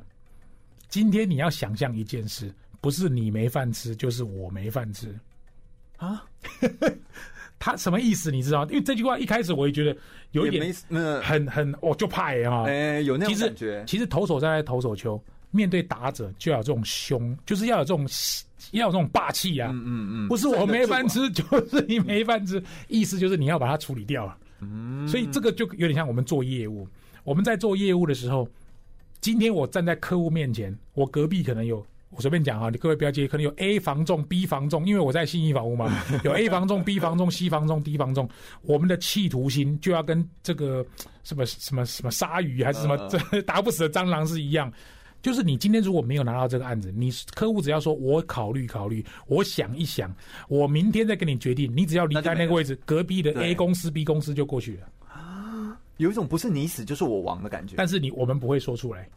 [0.88, 2.50] 今天你要想象一件事，
[2.82, 5.18] 不是你没饭吃，就是我没饭吃。”
[5.98, 6.26] 啊，
[7.58, 8.32] 他什么意思？
[8.32, 8.66] 你知道？
[8.66, 9.96] 因为这句话一开始我也觉得
[10.32, 10.76] 有一点
[11.22, 12.66] 很很哦，就怕啊。
[12.66, 13.84] 哎，有那种感觉。
[13.88, 15.24] 其实投手站在投手球。
[15.54, 18.08] 面对打者就要有这种凶，就是要有这种
[18.72, 19.70] 要有这种霸气啊！
[19.74, 24.38] 嗯嗯嗯，不是我没饭吃，就是你没饭吃，意思就是你要把它处理掉了。
[24.62, 26.88] 嗯，所以这个就有点像我们做业务，
[27.26, 28.48] 我们在做业务的时候，
[29.20, 35.90] 今天我站在客户面前，我隔壁可能有，我随便讲啊，你各位不要介意，可能有 A 房仲、B 房仲，因为我在信义房屋嘛，
[36.24, 38.30] 有 A 房仲、B 房仲、C 房仲、D 房仲，
[38.62, 40.86] 我们的企图心就要跟这个
[41.24, 44.72] 什么什么什么鲨鱼还是什么这 打不死的蟑螂是一样。
[45.22, 50.12] 就是你今天如果没有拿到这个案子，你客户只要说我考虑考虑，我想一想，
[50.50, 51.72] 我明天再跟你决定。
[51.76, 54.88] 你只要离开那个位置，隔壁的 A 公司、B 公司就过去了。
[55.08, 57.76] 啊，有一种不是你死就是我亡的感觉。
[57.78, 59.08] 但是你我们不会说出来。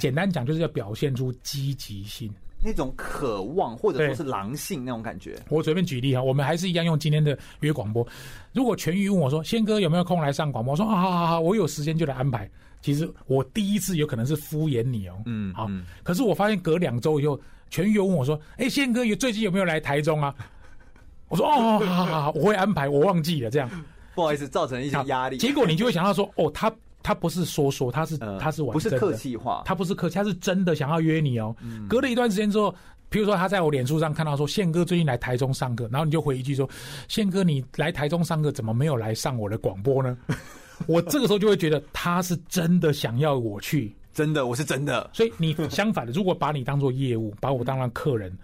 [0.00, 2.32] 简单讲就是要表现出积极性，
[2.64, 5.38] 那种渴望或者说是狼性那种感觉。
[5.48, 8.06] 我随便举例哈，我们还是一样用今天的约广播。
[8.52, 12.50] 如果全宇问我说：“宪哥有没有空来上广播？”我说：“好好好，我有时间就来安排。”
[12.82, 15.70] 其实我第一次有可能是敷衍你哦，嗯，好，
[16.02, 20.34] 可是我发现隔两周以后，全宇又问我说：“哎，宪哥有最近有没有来台中啊？”
[21.28, 23.70] 我说：“哦，好好好，我会安排，我忘记了这样，
[24.14, 31.54] 不好意思，造成一些压力。”结果你就会想到说：“哦，他他不是说说，他是他是不是客气话，他不是客气，他是真的想要约你哦。”
[31.88, 32.74] 隔了一段时间之后，
[33.08, 36.68] 比如说他在我脸书上看到说：“宪哥最近来台中上课。”然后你就回一句说
[37.08, 40.16] ：“宪哥，你来台中上课，怎么没有来上我的广播呢？”
[40.86, 45.10] 我这个时候就会觉得他是真的想要我去，真的，我是真的。
[45.12, 48.34] 所以你相反的，如果把你当做业务，把我当成客人，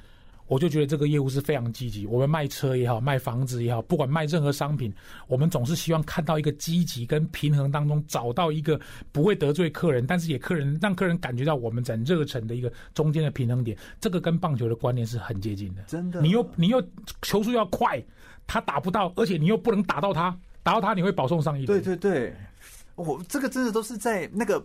[0.47, 2.07] 我就觉得这个业务是非常积极。
[2.07, 4.93] 我们卖车也好，卖房子也好，不管卖任何商品，
[5.27, 8.81] 我们总是希望看到一个积极跟平衡当中，找到一个
[9.13, 13.77] 不会得罪客人，但是也客人让客人感觉到我们在热忱的一个中间的平衡点。
[14.01, 15.83] 这个跟棒球的观念是很接近的。
[15.87, 16.83] 真的，你又你又
[17.23, 18.03] 球速要快，
[18.47, 20.37] 他打不到，而且你又不能打到他。
[20.63, 21.65] 打到他你会保送上一。
[21.65, 22.35] 对对对，
[22.97, 24.61] 我这个真的都是在那个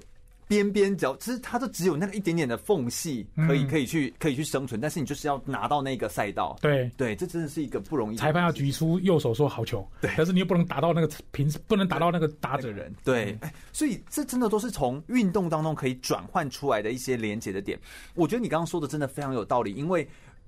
[0.51, 6.57] 边边角，其实它都只有那个一点点的缝隙，可以可以去可以去生存，但是你就是要拿到那个赛道。
[6.61, 8.17] 对对，这真的是一个不容易。
[8.17, 12.93] 裁判要举出右手说好球，对，但是你又不能打到那个平，不能打到那个打者人。
[13.01, 13.39] 对，
[13.71, 17.79] 所以这真的都是从运动当中可以转换出来的一些连接的点。
[18.13, 20.05] 我觉得你刚刚说的真的非常有道理，因为。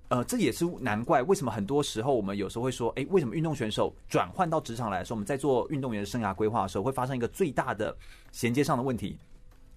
[0.09, 7.95] 呃，这也是难怪为什么很多时候我们有时候会说，哎，为什么运动选手转换到职场来说，我们在做运动员的生涯规划的时候，会发生一个最大的
[8.31, 9.17] 衔接上的问题。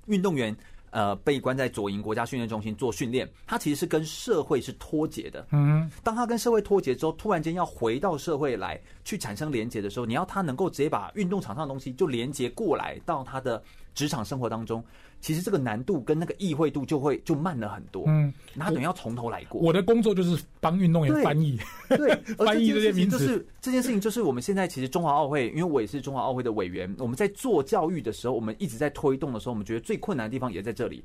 [0.07, 0.57] 运动员
[0.91, 5.47] 呃被关在左营国家训练中心做训练，他其实是跟社会是脱节的。
[5.51, 13.63] 嗯，当他跟社会脱节之后，突然间要回到社会来去产生连接的时候，你要他能够直接把运动场上的东西就连接过来到他的
[13.95, 14.83] 职场生活当中。
[15.27, 19.61] 其实这个难度跟那个意会度就会就慢了很多，嗯，那他等于要从头来过。
[19.61, 21.59] 我的工作就是帮运动员翻译，
[21.89, 22.15] 对，
[22.47, 23.19] 翻译这些名词。
[23.19, 31.03] 就是这件事情，就是我们现在其实中华奥会，因为我也是中华奥会的委员，我们在做教育的时候，我们一直在推动的时候，我们觉得最困难的地方也在这里，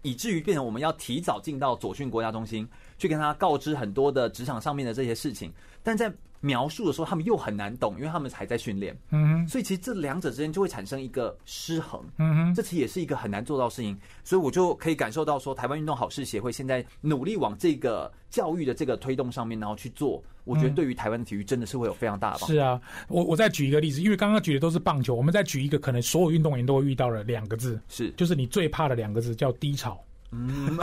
[0.00, 2.66] 以至于变成我们要提早进到左训国家中心
[3.02, 6.12] 去跟他告知很多的职场上面的这些事情，但在。
[6.44, 8.98] 描述的时候，他们又很难懂，因为他们还在训练。
[9.10, 12.04] 嗯哼，所以其实这两者之间就会产生一个失衡。
[12.18, 13.96] 嗯哼，这其实也是一个很难做到的事情。
[14.24, 20.20] 所以我就可以感受到说，台湾运动好事协会现在努力往这个教育的这个推动上面，然后去做。
[20.42, 22.54] 我觉得对于台湾的体育真的是会有非常大的帮助。
[22.54, 30.02] 是啊，我我再举一个例子，因为刚刚举的都是棒球，我们再举一个可能所有运动员都会遇到的两个字，是就是你最怕的两个字，叫低潮。
[30.32, 30.78] 嗯，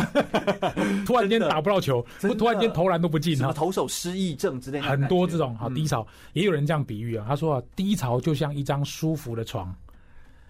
[1.06, 7.26] 突然间打不到球，不突然间投篮都不进，什么投手失忆症之类的，很多这种好低潮，也有人这样比喻啊。
[7.28, 9.76] 他说啊，低潮就像一张舒服的床，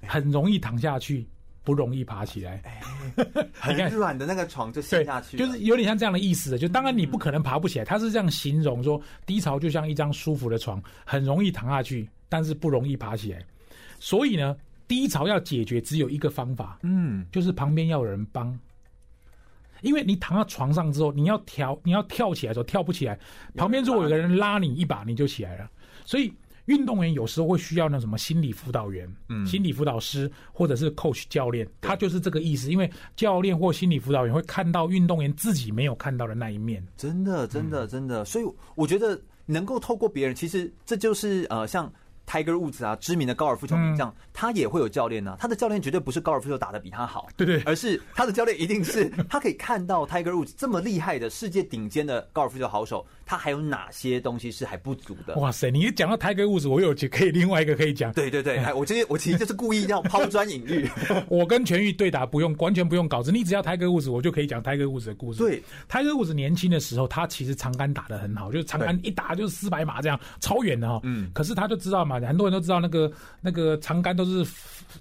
[0.06, 1.26] 很容易躺下去，
[1.64, 2.62] 不容易爬起来。
[3.58, 6.60] 很软的那个床就陷下去，就是有点像这样的意思。
[6.60, 13.42] 就当然你不可能爬不起来，他是这样形容说，低潮就像一张舒服的床，很容易躺下去，但是不容易爬起来。
[13.98, 14.58] 所以呢，
[14.90, 18.60] 低潮要解决只有一个方法，嗯，就是旁边要有人帮。
[19.82, 23.18] 因为你躺到床上之后，你要跳，你要跳起来的时候跳不起来，
[23.56, 25.70] 旁边如果有个人拉你一把，你就起来了。
[26.06, 26.34] 所以
[26.66, 32.72] 运动员有时候会需要那什么心理辅导员、嗯，心理辅导师或者是 coach 教练，他就是这个意思。
[32.72, 36.86] 因为教练或心理辅导员会看到运动员自己没有看到的那一面。
[36.98, 38.26] 真的，真的，真的。
[38.26, 41.92] 所以我觉得能够透过别人，其实这就是呃，像。
[42.30, 45.38] Tiger Woods 啊，知名的高尔夫球名将，他也会有教练呢、啊。
[45.40, 55.36] 他的教练绝对不是高尔夫球打得比他好，对对，而是他的教练一定是他可以看到 Tiger Woods 这么厉害的世界顶尖的高尔夫球好手，他还有哪些东西是还不足的？
[55.36, 58.12] 哇塞，你一讲到 Tiger Woods，我有可以另外一个可以讲。
[58.14, 60.90] 对对对，我今天我其实就是故意要抛砖引玉。
[61.30, 65.38] 我跟全玉对打不用完全不用稿子，你只要 Tiger Woods，我就可以讲 Tiger Woods 的故事。
[65.44, 71.00] 对，Tiger Woods 年轻的时候，他其实长杆打的很好，就是长杆一打就是四百码这样超远的哈。
[71.04, 73.12] 嗯，可是他就知道嘛，很多人都知道那个。
[73.42, 74.46] 那个长杆都是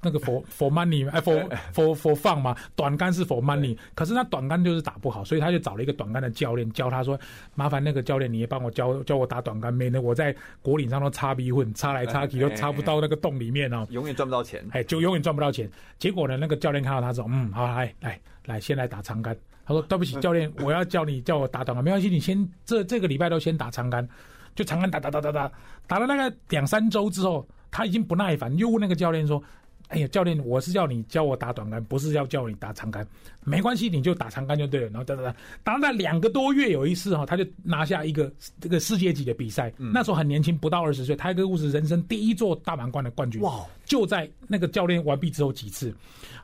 [0.02, 3.76] 那个 for for money，哎 for for for fun 嘛，短杆是 for money。
[3.94, 7.18] 可是他短杆就是打不好，所以他就找了一个短杆的教练教他说
[7.54, 14.64] ：“麻烦那个教练，你也帮我教教我打短杆，免得我在果岭上都插鼻混，插来插去都插不到那个洞里面哦，永远赚不到钱。
[14.72, 15.70] 哎，就永远赚不到钱。
[15.98, 19.36] 结果呢，那个教练看到他说：嗯，好，来来来，先来打长杆。
[19.66, 24.08] 他说：对不起，教练，我要叫你叫我打短杆，没关系，你先这这个礼拜都先打长杆，
[24.54, 25.52] 就长杆打打打打打，
[25.86, 29.42] 打了大概两三周之后。”他已经不耐烦，又问那个教练说
[29.88, 33.06] ：“哎呀，教练，我是叫你教我打短杆，不是要叫你打长杆。
[33.42, 39.72] 没关系，你就打长杆就对了。”然后哒哒哒，打了两个多月，有一次哈，他就拿下一个这个世界级的比赛。
[39.78, 43.40] 嗯、那时候很年轻，不到二十岁，泰戈尔是人生第一座大满贯的冠军。
[43.40, 43.64] 哇！
[43.86, 45.94] 就在那个教练完毕之后几次，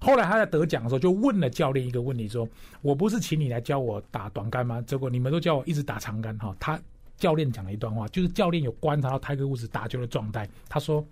[0.01, 2.49] 后来他在得奖的时候就问了教练一个问题：说
[2.81, 4.81] 我不是请你来教我打短杆吗？
[4.87, 6.57] 结果你们都叫我一直打长杆哈。
[6.59, 6.81] 他
[7.19, 11.07] 教练讲了一段话，就是教练有观察到泰戈尔打球的状态，他说。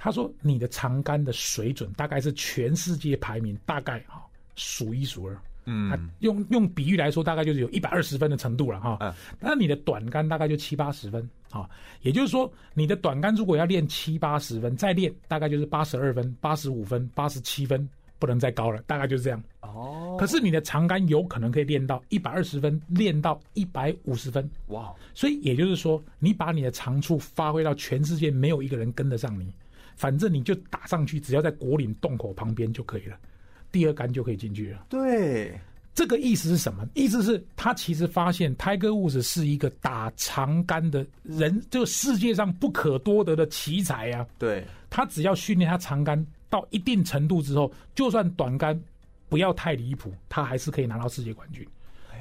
[0.00, 8.96] 他说：“你的长杆的水准大概是全世界排名大概哈数一数二，嗯，用用比喻来说，大概就是有一百二十分的程度了哈。
[9.00, 11.68] 嗯，那你的短杆大概就七八十分啊，
[12.02, 17.86] 也就是说，你的短杆如果要练七八十分，再练大概就是八十二分、八十五分、八十七分，
[18.20, 19.42] 不能再高了，大概就是这样。
[19.62, 24.48] 哦，可是你的长杆有可能可以练到一百二十分，练到一百五十分。
[24.68, 29.52] 哇，所以也就是说，你把你的长处发挥到全世界，没有一个人跟得上你。”
[29.98, 33.18] 反正你就打上去，只要在果岭洞口旁边就可以了，
[33.72, 34.86] 第二杆就可以进去了。
[34.88, 35.58] 对，
[35.92, 36.88] 这个意思是什么？
[36.94, 44.24] 意思是他其实发现 Tiger Woods 是一个打长杆的人，就世界上不可多得的奇才啊。
[44.38, 48.80] 对，他只要训练他长杆到一定程度之后，就算短杆
[49.28, 51.66] 不要太离谱，他还是可以拿到世界冠军。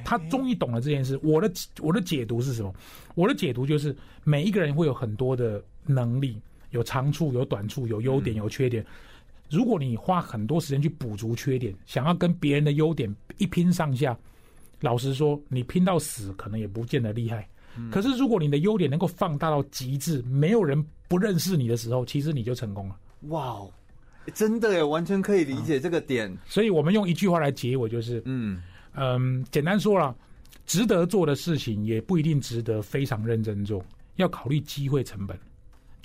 [0.03, 1.19] 他终于懂了这件事。
[1.21, 2.73] 我的我的解读是什么？
[3.15, 6.41] 我的解读就是每一个人会有很多的能力。
[6.71, 8.85] 有长处，有短处，有优点，有缺点。
[9.49, 14.17] 如果你花很多时间去补足缺点，想要跟别人的优点一拼上下，
[14.81, 17.47] 老实说，你拼到死可能也不见得厉害。
[17.91, 22.97] 可是如果你的优点能够放大到极致，没有人不认识你的时候，其实你就成功了。
[23.29, 23.71] 哇哦，
[24.33, 26.35] 真的耶，完全可以理解这个点。
[26.45, 28.61] 所以我们用一句话来结尾，就是嗯
[28.95, 30.15] 嗯，简单说了，
[30.65, 35.39] 值得做的事情也不一定值得非常认真做，要考虑机会成本。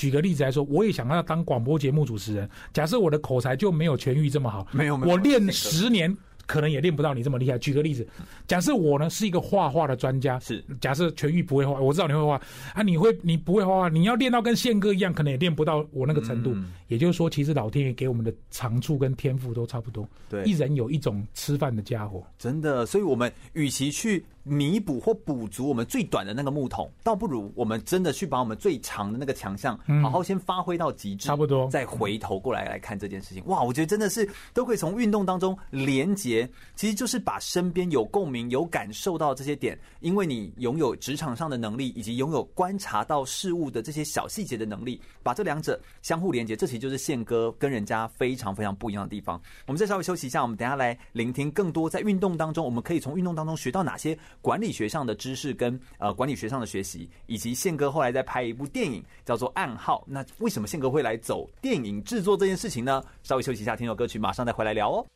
[0.03, 2.51] 举个例子来说，我也想要当广播节目主持人。
[2.73, 6.13] 假设我的口才就没有全愈这么好，没有，我练十年。
[6.45, 7.57] 可能也练不到你这么厉害。
[7.57, 8.07] 举个例子，
[8.49, 12.35] 假设我呢是一个画画的专家，是假设全愈不会画，我知道你会画
[12.75, 16.51] 啊，你会你不会画画，你要练到跟宪哥一样，可能也练不到我那个程度。
[16.53, 20.05] 嗯、也就是说，其实老天爷给我们的长处跟天赋都差不多。
[20.29, 22.85] 对，一人有一种吃饭的家伙，真的。
[22.85, 33.45] 所以我们与其去弥补或补足我们最短的那个木桶，倒不如我们真的去把我们最长的那个强项，好好先发挥到极致，差不多，再回头过来来看这件事情。
[33.47, 37.13] 哇，我觉得真的是都可以从运动当中连接，其实就是。
[37.13, 49.41] 是把身边有共鸣、有感受到这些点，因为你拥有职场上的能力，以及拥有观察到事物的这些小细节的能力，把这两者相互连接，这其实就是宪哥跟人家非常非常不一样的地方。
[49.67, 63.01] 我们再稍微休息一下，我们等下来聆听更多在运动当中，我们可以从运动当中学到哪些管理学上的知识跟呃管理学上的学习，以及宪哥后来在拍一部电影叫做《暗号》，那为什么宪哥会来走电影制作这件事情呢？
[63.23, 65.07] 稍微休息一下，听首歌曲，马上再回来聊哦。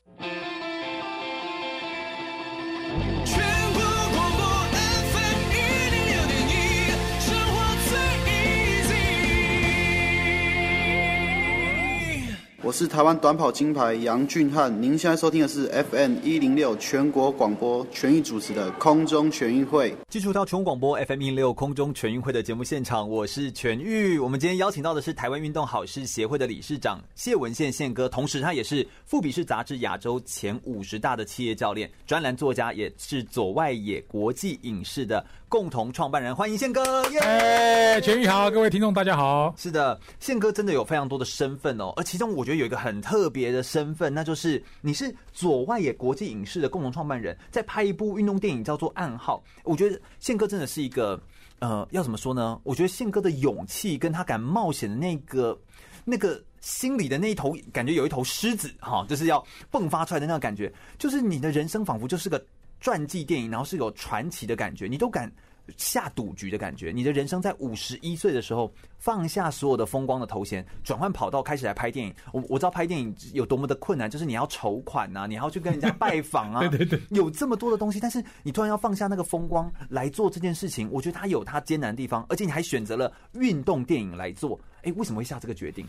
[12.67, 19.95] 我是台湾短跑金牌杨俊翰，您现在收听的是 FM 一零六全国广播全域主持的空中全运会。
[20.09, 24.19] 继续到全广播 FM 一零六空中全运会的节目现场，我是全域。
[24.19, 37.09] 我们今天邀请到的是台湾运动好事协会的理事长谢文宪宪哥，同时他也是富比士杂志亚洲前五十大的企业教练、专栏作家，也是左外野国际影视的共同创办人，欢迎宪哥！
[37.11, 39.55] 耶、欸，全宇好，各位听众大家好。
[39.57, 49.43] 是的，宪哥真的有非常多的身份哦，而其中我觉得有一个很特别的身份，那就是你是左外野国际影视的共同创办人，在拍一部运动电影叫做《暗号》。
[49.63, 51.21] 我觉得宪哥真的是一个，
[51.61, 52.61] 呃，要怎么说呢？
[52.65, 55.57] 我觉得宪哥的勇气跟他敢冒险的那个
[56.05, 56.43] 那个。
[56.63, 62.45] 心里的那一头感觉有一头狮子哈，就是要迸发出来的那种感觉，就是你的人生仿佛就是个
[62.81, 65.31] 传记电影，然后是有传奇的感觉，你都敢
[65.77, 66.93] 下赌局的感觉。
[66.93, 72.15] 你的人生在五十一岁的时候放下所有的风光的头衔，转换跑道开始来拍电影。
[72.33, 84.59] 我我知道拍电影有多么的困难，就是你要筹款呐、啊，你要去跟人家拜访啊， 对对对，有这么多的东西，但是你突然要放下那个风光来做这件事情，我觉得它有它艰难的地方，而且你还选择了运动电影来做。
[84.83, 85.85] 哎，为什么会下这个决定？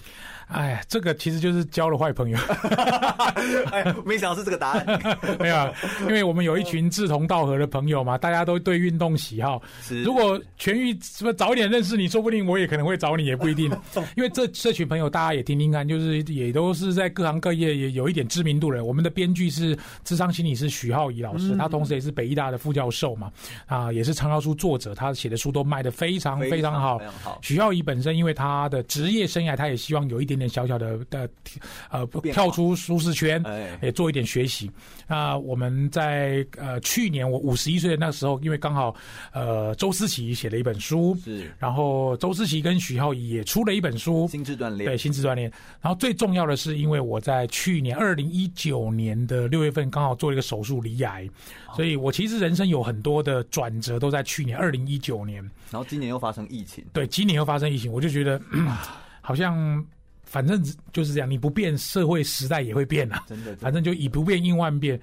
[0.47, 2.37] 哎，这个其实就是交了坏朋友。
[3.71, 4.83] 哎，没想到是这个答案。
[5.37, 9.61] 没有，因为我们有一群志同道合的朋友嘛，大家都对运动喜好。
[9.83, 13.71] 是，如果全玉什么早一点认识你，说不定我也可能会找你，也不一定。
[14.17, 18.83] 因为这这群朋友，大家也听听看，就是也都是在各行各业也有一点知名度的。
[18.83, 23.31] 我们的编剧是智商心理师许浩怡老师，嗯，他同时也是北医大的副教授嘛，
[23.65, 26.99] 啊，也是畅销书作者，他写的书都卖的非常非常好。
[27.41, 31.29] 许浩怡本身因为他的职业生涯，他也希望有一点点小小的的
[31.91, 33.43] 呃跳出舒适圈，
[33.81, 34.71] 也做一点学习。
[35.07, 38.95] 那我们在呃去年我五十一岁的那时候，因为刚好
[39.31, 45.51] 呃周思琪写了一本书，是，然后周思琪跟许浩怡也出了一本书《心智锻炼》，对，心智锻炼。
[45.81, 51.29] 然后最重要的是，因为我在去年二零一九年的六月份刚好做了一个手术离癌，
[51.75, 55.43] 所以我其实人生有很多的转折都在去年二零一九年。
[55.71, 58.41] 然后今年又发生疫情，对，今年又发生疫情，我就觉得。
[59.21, 59.85] 好像
[60.23, 60.63] 反正
[60.93, 63.25] 就是这样，你不变，社会时代也会变啊。
[63.27, 64.97] 真的，反正就以不变应万变。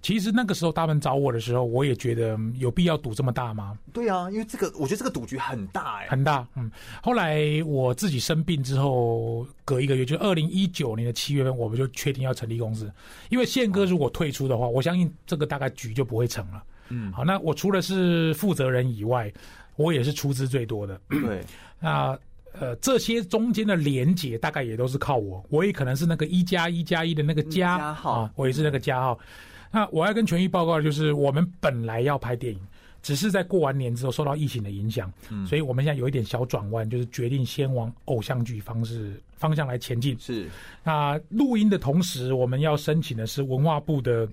[0.00, 3.76] 其实那个时候他们找我的时候，我也觉得有必要赌这么大吗？
[3.92, 6.46] 对啊，因为这个我觉得这个赌局很大哎、欸，很大。
[6.54, 6.70] 嗯，
[7.02, 12.90] 后来我自己生病之后，隔一个月，就二零一九年的七月份，我们就确定要成立公司。
[13.28, 16.62] 因为宪哥如果退出的话，我相信这个大概局就不会成了。
[16.90, 19.32] 嗯，好，那我除了是负责人以外，
[19.76, 21.00] 我也是出资最多的。
[21.08, 21.42] 对，
[21.80, 22.18] 那。
[22.60, 29.16] 呃，这些中间的连结大概也都是靠我，我也可能是那个一加一加一的那个加，加号啊，我也是那个加号。
[29.70, 32.60] 那我要跟全玉报告的就是，我们本来要拍电影，
[33.02, 40.16] 只是在过完年之后受到疫情的影响，嗯，所以我们现在有一点小转弯，就是决定先往偶像剧方式方向来前进。
[40.18, 40.48] 是，
[40.82, 44.28] 那录音的同时，我们要申请的是文化部的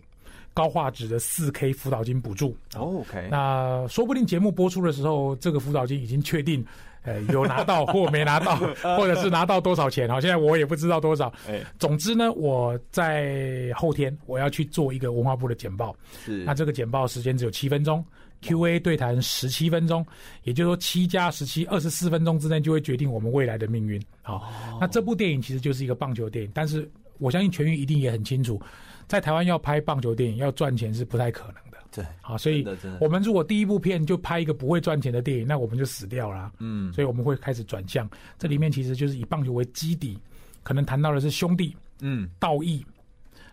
[0.53, 2.55] 高画质的四 K 辅导金补助。
[2.75, 6.65] 哦，OK，那说不定节目播出的时候，这个辅导金已经确定。
[7.05, 8.55] 呃，有拿到或没拿到，
[8.97, 10.09] 或者是拿到多少钱？
[10.09, 11.31] 好，现在我也不知道多少。
[11.47, 15.95] 哎，总之呢，我在后天我要去做一个文化部的简报。
[16.25, 18.03] 是，那这个简报时间只有七分钟
[18.41, 20.05] ，Q&A 对谈十七分钟，
[20.43, 24.01] 也就是说七加十七，二十四分钟之内就会决定我们未来的命运。
[24.21, 26.89] 好，哦，那这部电影其实就是一个棒球电影，但是
[27.19, 28.59] 我相信全运一定也很清楚，
[29.07, 31.55] 在台湾要拍棒球电影要赚钱是不太可能。
[31.95, 32.67] 对，好，所以
[32.99, 36.51] 我们如果第一部片就拍一个不会赚钱的电影，那我们就死掉了。
[36.59, 40.19] 嗯，所以我们会开始转向，这里面其实就是以棒球为基底，
[40.61, 42.85] 可能谈到的是兄弟，嗯，道义。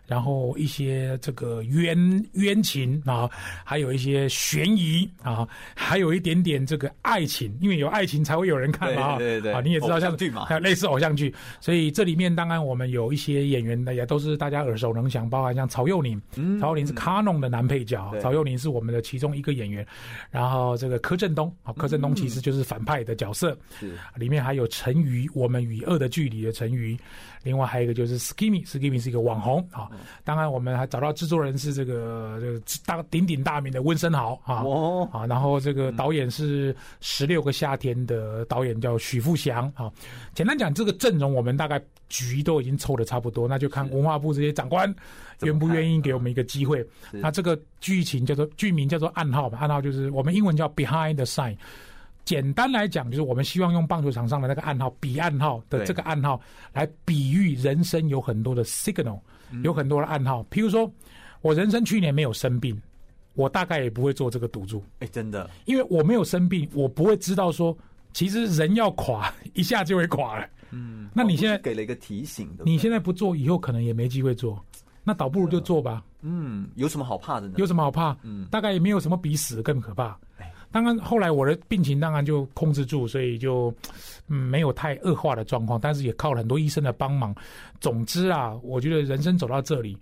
[0.06, 3.30] 然后一些这个冤冤情啊，
[3.64, 9.16] 还有一些悬疑啊，还有一点点这个爱情，因为有爱情才会有人看嘛。
[9.16, 19.86] 对对对，啊，你也知道像剧嘛，还有类似偶像剧，所以这里面当然我们有一些演员的也都是大家耳熟能详，包含像曹佑宁，嗯，曹佑宁是卡农的男配角，嗯，曹佑宁是我们的其中一个演员。
[20.30, 26.98] 然后这个柯震东啊，柯震东其实就是反派的角色，是，里面还有陈瑜，我们与恶的距离的陈瑜。
[27.44, 29.90] 另外还有一个就是 Skimmy，Skimmy 是一个网红啊。
[30.24, 34.62] 当然我们还找到制作人是这个这个大鼎鼎大名的温森豪啊。
[34.62, 35.08] 哦。
[35.12, 39.90] 啊，然后这个导演是《十六个夏天》的导演叫许富祥啊。
[40.34, 44.94] 简单讲，这个阵容我们大概局都已经凑的差不多，那就看文化部这些长官
[45.42, 46.86] 愿不愿意给我们一个机会。
[47.10, 51.56] 那这个剧情叫做剧名叫做《暗号》吧，《暗号》就是我们英文叫 Behind the Sign。
[52.24, 56.40] 简单来讲，就是我们希望用棒球场上的那个暗号，彼岸号的这个暗号，
[56.72, 59.18] 来比喻人生有很多的 signal，
[59.62, 60.44] 有很多的暗号。
[60.50, 60.90] 譬如说，
[61.40, 62.80] 我人生去年没有生病，
[63.34, 64.82] 我大概也不会做这个赌注。
[65.00, 67.76] 哎，真的，因为我没有生病，我不会知道说，
[68.12, 70.46] 其实人要垮一下就会垮了。
[70.70, 74.64] 嗯，那你现在给了一个提醒，你现在不做，以后可能也没机会做，
[75.04, 76.02] 那倒不如就做吧。
[76.22, 77.54] 嗯，有什么好怕的呢？
[77.58, 78.16] 有什么好怕？
[78.22, 80.18] 嗯，大概也没有什么比死更可怕。
[80.72, 83.72] 当然，后来我的病情当然就控制住，所以就
[84.26, 87.34] 嗯没有太恶化的状况，但是也靠了很多医生的帮忙。
[87.80, 89.96] 总之啊，我觉得人生走到这里，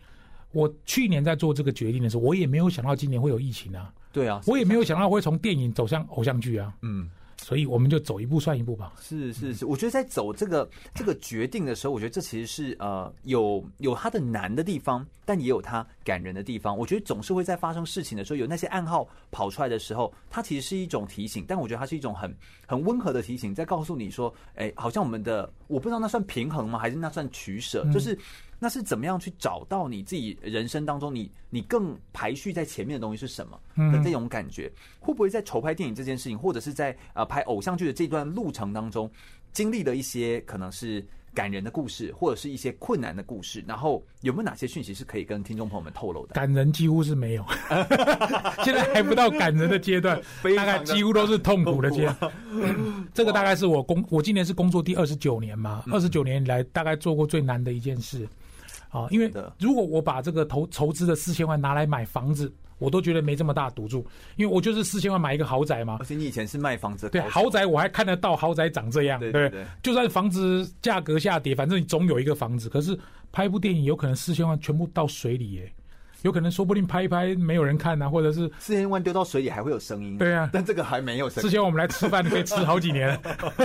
[0.53, 3.93] 我去年在做这个决定的时候，我也没有想到今年会有疫情啊。
[4.13, 6.73] 对啊，我也没有想到会从电影走向偶像剧啊。
[6.83, 7.11] 嗯。
[7.43, 8.93] 所以我们就走一步算一步吧。
[9.01, 16.77] 是是是，我觉得在走这个这个决定的时候，我觉得这其实是呃有有它的难的地方，但也有它感人的地方。
[16.77, 22.33] 我觉得总是会在发生事情的时候，有那些暗号跑出来的时候，它其实是一种提醒，但我觉得它是一种很
[22.67, 26.79] 很温和的提醒，在告诉你说，哎，好像我们的我不知道那算平衡吗？
[26.79, 27.85] 还是那算取舍？
[27.93, 28.17] 就是。
[28.63, 33.59] 那是怎么样去找到你自己人生当中你你更排序在前面的东西是什么
[33.91, 34.71] 的这种感觉？
[35.01, 39.11] 会不会在筹拍电影这件事情，或者是在呃拍偶像剧的这段路程当中，
[39.51, 41.03] 经历了一些可能是
[41.33, 43.65] 感人的故事，或者是一些困难的故事？
[43.67, 46.35] 然后有没有哪些讯息是可以跟听众朋友们透露的？
[46.35, 47.45] 感人几乎是没有，
[48.63, 50.21] 现在还不到感人的阶段，
[50.55, 52.31] 大概几乎都是痛苦的阶段。
[53.15, 58.29] 这个大概是我工我今年是工作第二十九年嘛，二十九年以来大概做过最难的一件事。
[58.91, 64.05] 啊，因为如果我把这个投筹资的四千万拿来买房子，我都觉得没这么大赌注，
[64.37, 65.99] 因为我就是四千万买一个豪宅嘛。
[66.01, 69.65] 而且你以前是卖房子的，对，豪宅我还看得到豪宅长这样，对对，对。
[69.83, 72.69] 就算房子价格下跌，反正你总有一个房子。
[72.69, 72.99] 可是
[73.31, 75.73] 拍一部电影，有可能四千万全部到水里耶，
[76.23, 80.19] 有可能说不定拍一拍没有人看啊，或者是四千万丢到水里还会有声音。
[80.19, 81.43] 对啊，但这个还没有声音。
[81.43, 83.17] 四千万我们来吃饭可以吃好几年，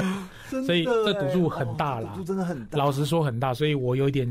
[0.66, 2.78] 所以这赌注很大啦，赌注真的很大。
[2.78, 4.30] 老实说很大，所以我有一点。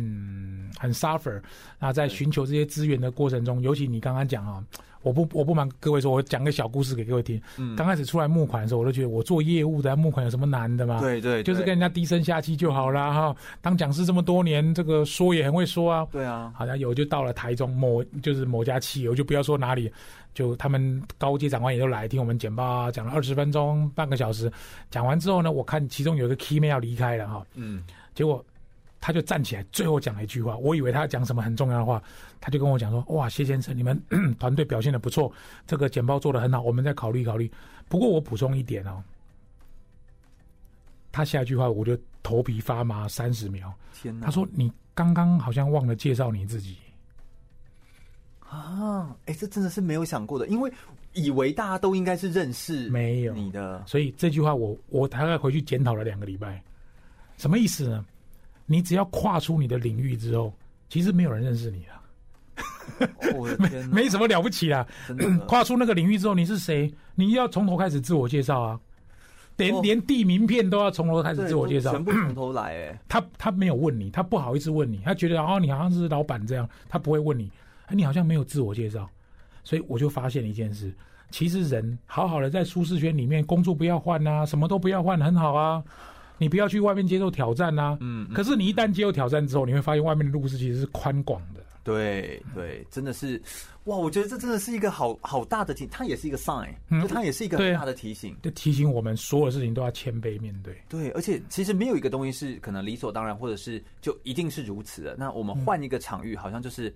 [0.85, 1.41] 很 suffer，
[1.79, 4.63] 那在寻求这些资源的过程中，尤其你刚刚讲啊，
[5.03, 7.41] 我不我不瞒各位说，我讲个小故事给各位听。
[7.59, 11.01] 嗯，刚开始出来募款的时候，我都觉得我做业务的募款有什么难的嘛？
[11.01, 13.13] 对对，就是跟人家低声下气就好啦。
[13.13, 13.37] 哈。
[13.61, 16.07] 当讲师这么多年，这个说也很会说啊。
[16.13, 19.93] 对啊，好像有就到了台中某就是某家汽油，就不要说哪里，
[20.33, 24.51] 就他们高阶长官也都来听我们简报啊，讲了二十分钟半个小时，
[24.91, 27.45] 讲完之后呢，我看其中有一个 key man 要离开了哈。
[27.55, 27.83] 嗯，
[28.15, 28.45] 结果。
[29.07, 30.57] 他就站起来，最后讲了一句话。
[30.57, 32.03] 我以为他要讲什么很重要的话，
[32.41, 34.03] 他就跟我讲说：“哇，谢先生，你们
[34.41, 35.31] 团队表现的不错，
[35.67, 37.53] 这个简报做的很好，我们再考虑考虑。
[37.87, 39.05] 不过我补充一点哦，
[41.13, 43.71] 他下一句话我就头皮发麻三十秒。
[43.93, 44.25] 天哪！
[44.25, 46.79] 他说你刚刚好像忘了介绍你自己
[48.49, 49.15] 啊！
[49.27, 50.73] 哎，这真的是没有想过的，因为
[51.13, 56.65] 以为大家都应该是认识没有你的，所以这句话我我大概回去检讨了两个礼拜，
[57.37, 58.03] 什么意思呢？”
[58.67, 60.53] 你只要跨出你的领域之后，
[60.89, 61.95] 其实没有人认识你了。
[63.35, 64.87] 我的 天，没什么了不起啊！
[65.47, 66.93] 跨出那个领域之后，你是谁？
[67.15, 68.81] 你要从头开始自我介绍啊！
[69.57, 72.63] 连连递名片都要从头开始自我介绍，全部 从头来。
[72.77, 77.51] 哎，他他没有问你，他不好意思问你，他觉得哦，你好像是老板这样，他不会问你。
[77.87, 79.09] 哎，你好像没有自我介绍，
[79.63, 80.93] 所以我就发现了一件事：
[81.31, 85.83] 其实人好好的在舒适圈里面工作，不要换啊，什么都不要换，很好啊。
[86.39, 91.61] 你不要去外面接受挑战呐，嗯，可是你一旦接受挑战之后，你会发现外面的路是其实是宽广的。
[91.85, 93.39] 对对，真的是，
[93.85, 93.95] 哇！
[93.95, 100.75] 我觉得这真的是一个好好大的提，它也是一个 sign，嗯，就它也是一个很大的提醒，就提醒我们所有事情都要谦卑面对。
[100.89, 105.15] 对，而且其实没有一个东西是可能理所当然，或者是就一定是如此的。
[105.19, 106.91] 那我们换一个场域，好像就是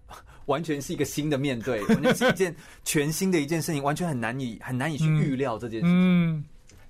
[0.44, 5.90] 完全是一个新的面对， 完全是一件全新的一件事情，完全很难以很难以去预料这件事情。
[5.94, 6.44] 嗯。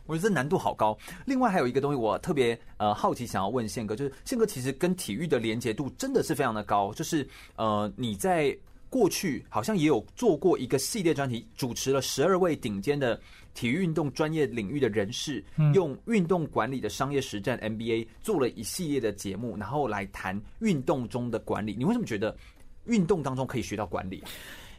[0.07, 0.97] 我觉得这难度好高。
[1.25, 6.93] 另外还有一个东西，我特别呃好奇，想要问宪哥，就是宪哥其实跟体育的连结度真的是非常的高。
[6.95, 7.27] 就是
[7.57, 8.57] 呃你在
[8.91, 13.21] 过去好像也有做过一个系列专题，主持了十二位顶尖的
[13.53, 15.43] 体育运动专业领域的人士，
[15.75, 21.75] 用运动管理的商业实战 MBA 做了一系列的节目，然后来谈运动中的管理。
[21.77, 22.37] 你为什么觉得
[22.85, 24.23] 运动当中可以学到管理？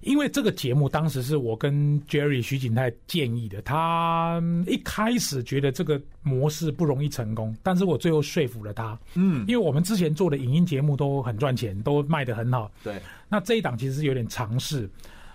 [0.02, 8.98] 因为这个节目当时是我跟 Jerry 徐景泰建议的，他一开始觉得这个模式不容易成功，但是我最后说服了他。
[9.16, 12.72] 嗯，因为我们之前做的影音节目都很赚钱，都卖得很好。
[12.84, 14.90] 对，那这一档其实是有点尝试，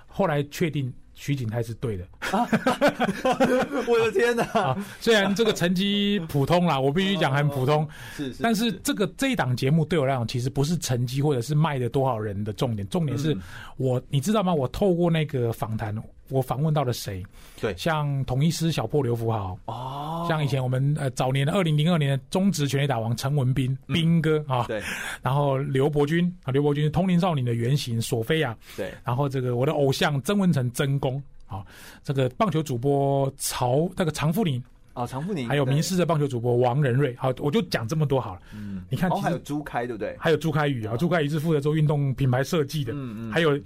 [0.07, 0.93] 后来确定。
[1.23, 2.49] 徐景泰是对的，啊、
[3.87, 4.87] 我的天哪、 啊！
[5.01, 13.37] 虽然这个成绩普通啦， 我必须讲很普通，是，但是这个这一档节目对我来讲，其实不是成绩或者是卖的多少人的重点，重点是
[13.77, 14.55] 我，你知道吗？
[14.55, 15.95] 我透过那个访谈。
[16.31, 17.23] 我访问到了谁？
[17.61, 24.83] 对，像统一师小破刘福豪哦，像以前我们呃早年的二零零二年的中职全垒打王陈文斌斌哥啊，对，
[25.21, 31.63] 然后刘伯钧啊，刘伯钧是通灵少女的原型索菲亚，对，然后这个我的偶像曾文成曾公啊，
[32.03, 34.63] 这个棒球主播曹那个常富宁
[34.95, 38.41] 啊，常富宁，还有名师的棒球主播王仁瑞，好，我就讲这么多好了。
[38.55, 40.17] 嗯，你看，还有朱开对不对？
[40.19, 43.59] 还有朱开宇啊，朱开宇是负责做运动品牌设计的，嗯嗯，还有。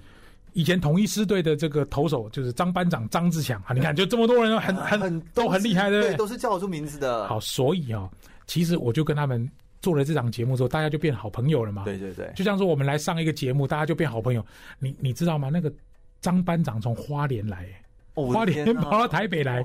[0.54, 7.28] 以前统一师队的这个投手就是张班长张志强啊，你看就这么多人很很很都很厉害的，对，都是叫得出名字的。
[7.28, 8.10] 好，所以啊、哦，
[8.46, 9.50] 其实我就跟他们
[9.82, 11.82] 做了这档节目之后，大家就变好朋友了嘛。
[11.84, 14.46] 对对对，就像说我们来上一个节目，大家就变好朋友。
[14.78, 15.50] 你你知道吗？
[15.52, 15.72] 那个
[16.20, 17.66] 张班长从花莲来，
[18.14, 19.64] 哦花莲跑到台北来，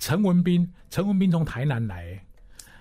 [0.00, 2.20] 陈文斌，陈文斌从台南来，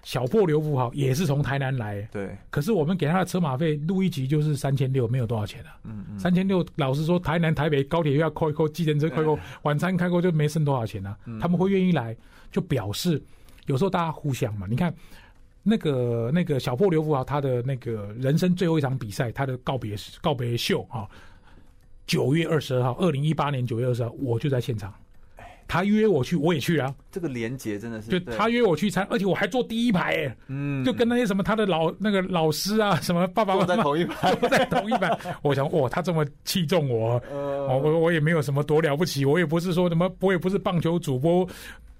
[0.04, 2.38] 小破刘富豪也是从台南来，对。
[2.50, 5.80] 可是我们给他的车马费录一集就是三千六，没有多少钱啊。
[5.86, 6.20] 嗯嗯。
[6.20, 11.18] 三千六，老实说，台南台北高铁又要扣一扣，计程车扣一扣，晚餐开过就没剩多少钱啊。
[11.40, 12.16] 他们会愿意来，
[12.52, 13.22] 就表示
[13.66, 14.68] 有时候大家互相嘛。
[14.70, 14.94] 你看
[15.64, 21.08] 那个那个小破刘福豪，他的那个人生最后一场比赛，他的告别告别秀啊，
[22.06, 24.94] 九月二十二号，二零一八年九月二十二号，我就在现场。
[25.74, 26.94] 他约我去，我也去啊。
[27.12, 35.18] 这个连结真的是，就他约我去参，而且我还坐第一排，哎，嗯，就跟那些什么他的老那个老师啊，什么爸爸妈妈在同一排，坐在同一排。
[35.42, 41.50] 我想，哇，他这么器重我，我我我也没有什么多了不起，我也不是说什么，我也不是棒球主播，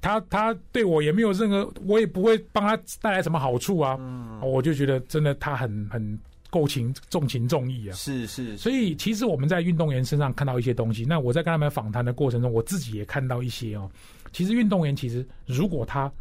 [0.02, 3.98] 他他对我也没有任何，我也不会帮他带来什么好处啊。
[4.00, 6.20] 嗯我就觉得真的他很很。
[6.54, 11.04] 够情重情重义啊，是是，所以其实我们在运动员身上看到一些东西。
[11.04, 13.90] 那我在跟他们访谈的过程中，我自己也看到一些哦。
[14.32, 16.12] 其实运动员其实如果他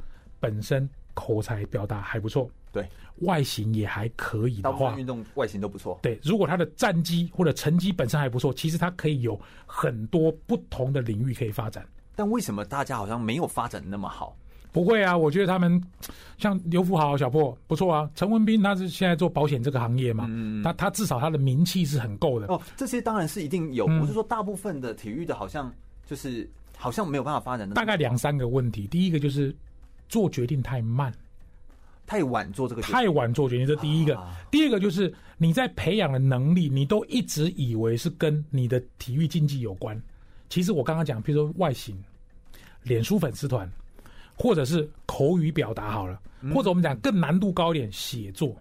[0.41, 6.01] 本身口才表达还不错，对，外形也还可以的话，运动外形都不错。
[6.03, 11.87] 对，如果他的战绩或者成绩本身还不错，其实他可以有很多不同的领域可以发展。
[12.17, 14.35] 但为什么大家好像没有发展那么好？
[14.73, 15.81] 不会啊，我觉得他们
[16.39, 18.11] 像刘福豪、小破不错啊。
[18.15, 22.47] 陈文斌他是现在做保险这个行业嘛，嗯、他他至少他的名气是很够的。
[22.47, 25.71] 哦，这些当然是一定有，不、嗯、是说大部分的体育的，好像
[26.07, 27.75] 就是好像没有办法发展的。
[27.75, 29.55] 大概两三个问题，第一个就是
[30.09, 31.13] 做决定太慢，
[32.07, 34.17] 太晚做这个，太晚做决定，这第一个。
[34.17, 40.01] 啊、第二个就是你在培养的能力，你都一直以为是跟你的体育竞技有关。
[40.49, 41.95] 其实我刚刚讲，比如说外形、
[42.85, 43.71] 脸书粉丝团。
[44.43, 46.21] 或者是口语表达好了，
[46.53, 48.57] 或者我们讲更难度高一点，写作，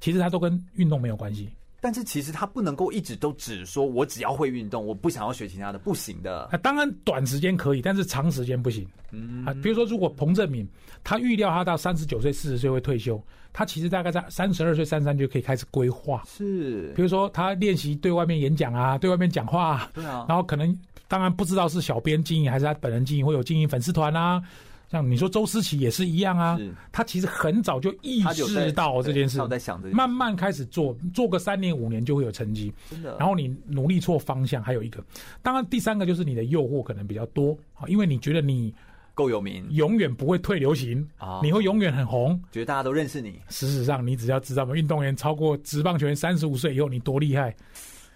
[0.00, 1.48] 其实它都跟运动没有关系。
[1.80, 6.42] 但是其实它不能够一直都只说我只要会运动，我不想要学其他的，不行的。
[6.50, 8.84] 啊，当然短时间可以，但是长时间不行。
[9.12, 10.68] 嗯啊，比如说如果彭正敏，
[11.04, 13.20] 他预料他到三十九岁、四十岁会退休，
[13.52, 16.22] 他其实大概在三十二岁、三十三就可以开始规划。
[16.26, 19.70] 是，比如说他练习对外面演讲啊，对外面讲话。
[19.70, 20.24] 啊对啊。
[20.28, 20.76] 然后可能
[21.08, 24.42] 当然不知道是小编经营还是他本人经营，会有经营粉丝团啊。
[24.92, 26.60] 像你说周思齐也是一样啊，
[26.92, 29.40] 他其实很早就意识到这件事，
[29.90, 32.70] 慢慢开始做，做个三年五年就会有成绩。
[32.90, 35.02] 真的，然后你努力错方向，还有一个，
[35.40, 38.74] 当然第三个就是你的诱惑可能比较多啊，因为你觉得你
[39.14, 43.40] 够有名，永远不会退流行啊，你会永远很红，觉得大家都认识你。
[43.48, 47.56] 事实上，你只要知道嘛，运动员超过职棒球员三十五岁以后，你多厉害。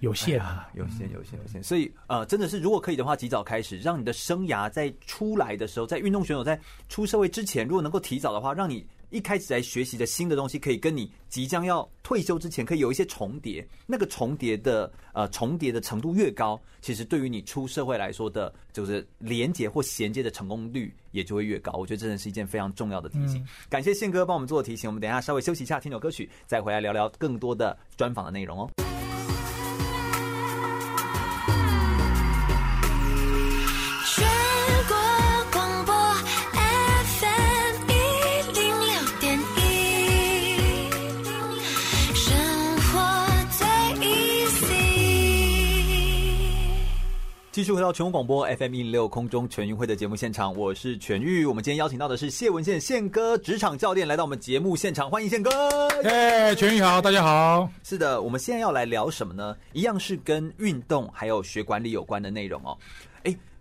[0.01, 1.63] 有限啊，有限，有限，有限。
[1.63, 13.67] 所以，呃，真的是，如果可以的话，及早开始，让你的生涯在出来的时候，在运动选手在出社会之前，如果能够提早的话，让你一开始来学习的新的东西，可以跟你即将要退休之前，可以有一些重叠。
[13.87, 21.73] 那个重叠的，呃，重叠的程度越高，其实对于你出社会来说的，就是连接或衔接的成功率也就会越高。
[21.73, 23.41] 我觉得真的是一件非常重要的提醒。
[23.43, 24.91] 嗯、感谢宪哥帮我们做的提醒。
[24.91, 28.86] 我们等一下稍微休息一下，听首歌曲，再回来聊聊更多的专访的内容哦。
[47.57, 51.47] 继续回到全国广播 FM 一零六空中全运会的节目现场，我是全玉。
[51.47, 55.51] 我们今天邀请到的是谢文宪宪哥，职场教练来到我们节目现场，欢迎宪哥。
[56.05, 57.67] 哎，全玉好，大家好。
[57.83, 59.57] 是的，我们现在要来聊什么呢？
[59.73, 62.77] 一样是跟运动还有学管理有关的内容哦。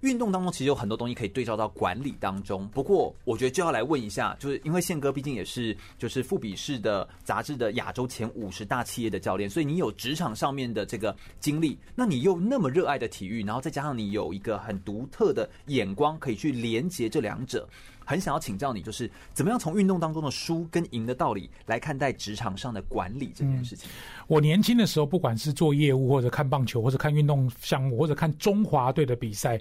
[0.06, 17.68] 运动当中其实有很多东西可以对照到管理当中，不过我觉得就要来问一下，就是因为宪哥毕竟也是就是富比士的杂志的亚洲前五十大企业的教练，所以你有职场上面的这个经历，那你又那么热爱的体育，然后再加上你有一个很独特的眼光，可以去连接这两者，
[18.06, 23.90] 很想要请教你，就是怎么样从运动当中的输跟赢的道理来看待职场上的管理这件事情。
[24.28, 29.60] 我年轻的时候，不管是做业务，或者看棒球，或者看运动项目，或者看中华队的比赛。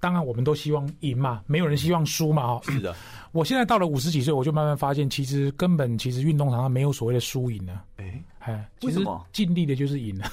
[0.00, 2.46] 当然，我们都希望赢嘛，没有人希望输嘛。
[2.46, 2.94] 哈，是的。
[3.32, 7.80] 我现在到了五十几岁，我就慢慢发现，其实根本其实运动场上没有所谓的输赢呢。
[7.96, 9.26] 哎，哎，为什么？
[9.32, 10.26] 尽力的就是赢了。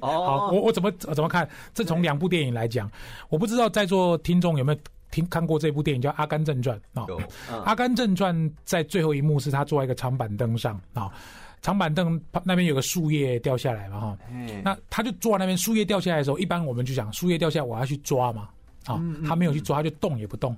[0.00, 0.08] 哦，
[0.48, 1.48] 好，我我怎么怎么看？
[1.74, 2.90] 这从两部电影来讲，
[3.28, 4.78] 我不知道在座听众有没有
[5.10, 7.04] 听看过这部电影叫《阿甘正传》啊？
[7.08, 7.20] 有。
[7.64, 11.12] 《阿甘正传》在最后一幕是他坐在一个长板凳上啊，
[11.60, 14.18] 长板凳那边有个树叶掉下来嘛哈。
[14.64, 18.48] 那他就坐在那边，树叶掉下来的时候，一般我们就讲树叶掉下来，我要去抓嘛。
[18.86, 20.56] 啊，他没有去抓，他就动也不动，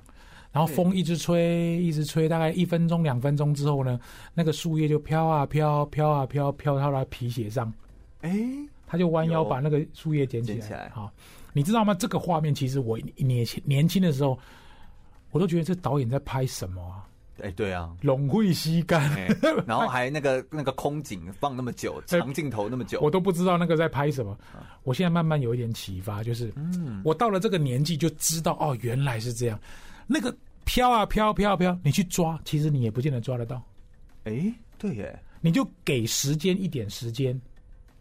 [0.53, 3.99] 然后风一直吹，一直吹，大概一分钟、两分钟之后呢，
[4.35, 7.73] 那个树叶就飘啊飘，飘啊飘，飘到他皮鞋上，
[8.21, 8.39] 哎，
[8.87, 10.91] 他就弯腰把那个树叶捡起来。
[10.95, 11.11] 好，
[11.55, 11.95] 你知道吗？
[11.95, 14.39] 这个画面其实我年轻年轻的时候，
[15.31, 17.08] 我都觉得这导演在拍什么啊？
[17.43, 19.11] 哎，对啊，龙会吸干，
[19.67, 24.37] 然后 还那个那个空景放那么久， 长镜头那么久，我都不知道那个在拍什么。
[24.83, 29.59] 我现在慢慢有一点启发，就是，嗯，我到了这个年纪就知道，哦，原来是这样。
[30.07, 30.35] 那个
[30.65, 33.63] 飘啊飘飘飘，你去抓，其实你也不见得抓得到。
[34.25, 37.39] 哎，对耶，你就给时间一点时间。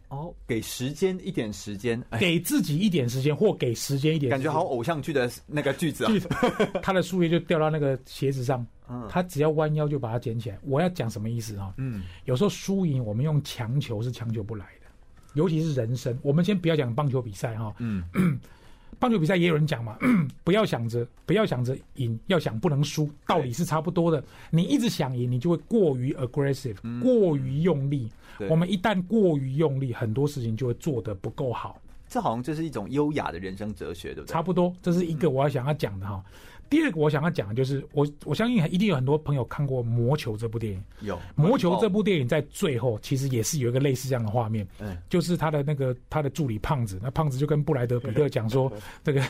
[0.08, 6.12] 哦，给时间一点时间，给自己一点时间，或给时间一点时间，感觉好偶像剧的那个句子啊。
[6.82, 10.58] 他的树叶就掉到那个鞋子上， 嗯，他只要弯腰就把它捡起来。
[10.62, 11.74] 我要讲什么意思啊？
[11.76, 14.86] 嗯，有时候输赢我们用强求是强求不来的，
[15.34, 16.18] 尤其是人生。
[16.22, 18.04] 我们先不要讲棒球比赛哈，嗯。
[18.98, 19.96] 棒球比赛也有人讲嘛，
[20.44, 24.22] 不要想着不要想着赢，要想不能输，道理是差不多的。
[24.50, 28.10] 你一直想赢，你就会过于 aggressive，嗯，过于用力。
[28.48, 31.80] 我们一旦过于用力，很多事情就会做得不够好。
[32.08, 34.32] 这好像就是一种优雅的人生哲学，对不对？
[34.32, 36.24] 差不多，这是一个我要想要讲的哈。
[36.70, 40.82] 第二个我想要讲的就是，我我相信一定有很多朋友看过《魔球》这部电影。
[41.00, 49.22] 有《魔球》这部电影在最后其实也是有一个类似这样的画面，嗯，就是他的那个他的助理胖子，那胖子就跟布莱德比特讲说，这个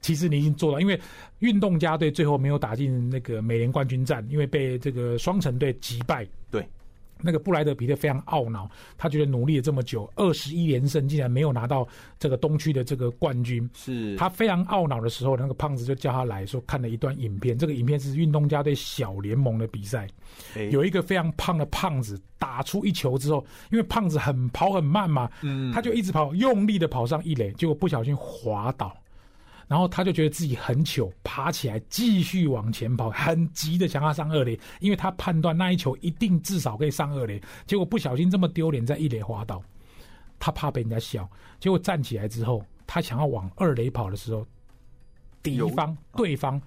[0.00, 1.00] 其实你已经做到，因为
[1.40, 6.66] 运动家队最后没有打进那个美联冠军战，因为被这个双城队击败，对。
[7.20, 11.86] 那个布莱德彼特非常懊恼，他觉得努力了这么久，二十一连胜竟然没有拿到
[12.18, 14.16] 这个东区的这个冠军，是。
[14.16, 20.08] 他非常懊恼的时候，那个胖子就叫他来说看了一段影片，这个影片是运动家对小联盟的比赛，
[20.70, 28.94] 有一个非常胖的胖子打出一球之后，因为胖子很跑很慢嘛，嗯，他就一直跑，用力的跑上一垒，结果不小心滑倒。
[29.66, 37.40] 然后他就觉得自己很糗，爬起来继续往前跑，很急的想要上二垒，因为他判断那一球一定至少可以上二垒。
[37.66, 39.62] 结果不小心这么丢脸，在一垒滑倒，
[40.38, 41.28] 他怕被人家笑。
[41.58, 44.46] 结果站起来之后，他想要往二垒跑的时候，
[45.42, 46.60] 敌方对方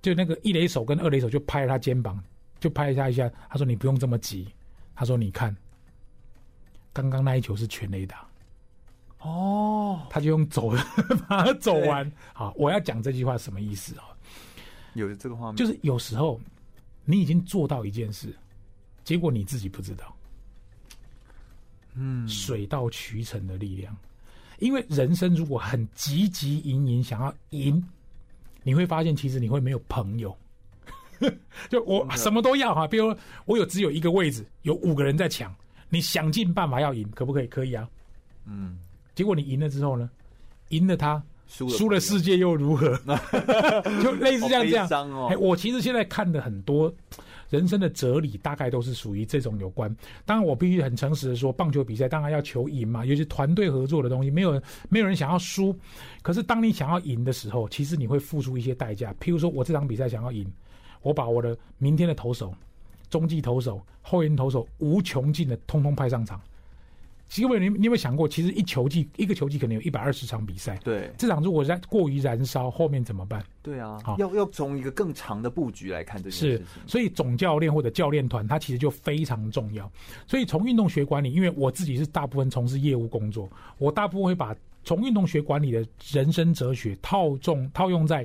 [0.00, 2.22] 就那个一垒手跟二垒手就拍了他肩膀，
[2.60, 3.28] 就拍了他一下。
[3.48, 4.48] 他说：“你不用这么急。”
[4.94, 5.54] 他说：“你看，
[6.92, 8.26] 刚刚那一球是全垒打。”
[9.26, 10.82] 哦，他就用走的
[11.28, 12.10] 把它走完。
[12.32, 14.04] 好，我要讲这句话什么意思啊？
[14.94, 16.40] 有这个画面，就是有时候
[17.04, 18.34] 你已经做到一件事，
[19.04, 20.14] 结果你自己不知道。
[21.94, 23.94] 嗯，水到渠成的力量。
[24.58, 27.84] 因为人生如果很汲汲营营想要赢，
[28.62, 30.34] 你会发现其实你会没有朋友。
[31.68, 33.14] 就我什么都要哈，比如
[33.44, 35.54] 我有只有一个位置，有五个人在抢，
[35.88, 37.46] 你想尽办法要赢，可不可以？
[37.48, 37.88] 可以啊。
[38.44, 38.78] 嗯。
[39.16, 40.08] 结果你赢了之后呢？
[40.70, 42.96] 赢了他，输输了世界又如何？
[44.02, 45.10] 就类似这样这样。
[45.10, 46.92] 哦、我其实现在看的很多
[47.50, 49.88] 人生的哲理，大概都是属于这种有关。
[50.24, 55.74] 当然，我必须很诚实的说，棒球比赛当然要求赢嘛，尤其是团队合作的东西，没有人没有人想要输。
[56.20, 59.14] 可是当你想要赢的时候，其实你会付出一些代价。
[59.20, 60.44] 譬如说我这场比赛想要赢，
[61.00, 62.52] 我把我的明天的投手、
[63.08, 66.40] 中继投手、后援投手无穷尽的通通派上场。
[67.28, 70.78] 其实，你你有没有想过，其实一球季一个球季可能有一百二十场比赛。
[70.84, 73.44] 对，这场如果燃过于燃烧，后面怎么办？
[73.62, 76.66] 对啊，好要要从一个更长的布局来看这件事情。
[76.66, 79.90] 是，所以总教练或者教练团，他其实就非常重要。
[80.26, 84.54] 所以从运动学管理，因为我自己是大部分从事业务工作，我大部分会把
[84.84, 88.24] 从运动学管理的人生哲学套中套用在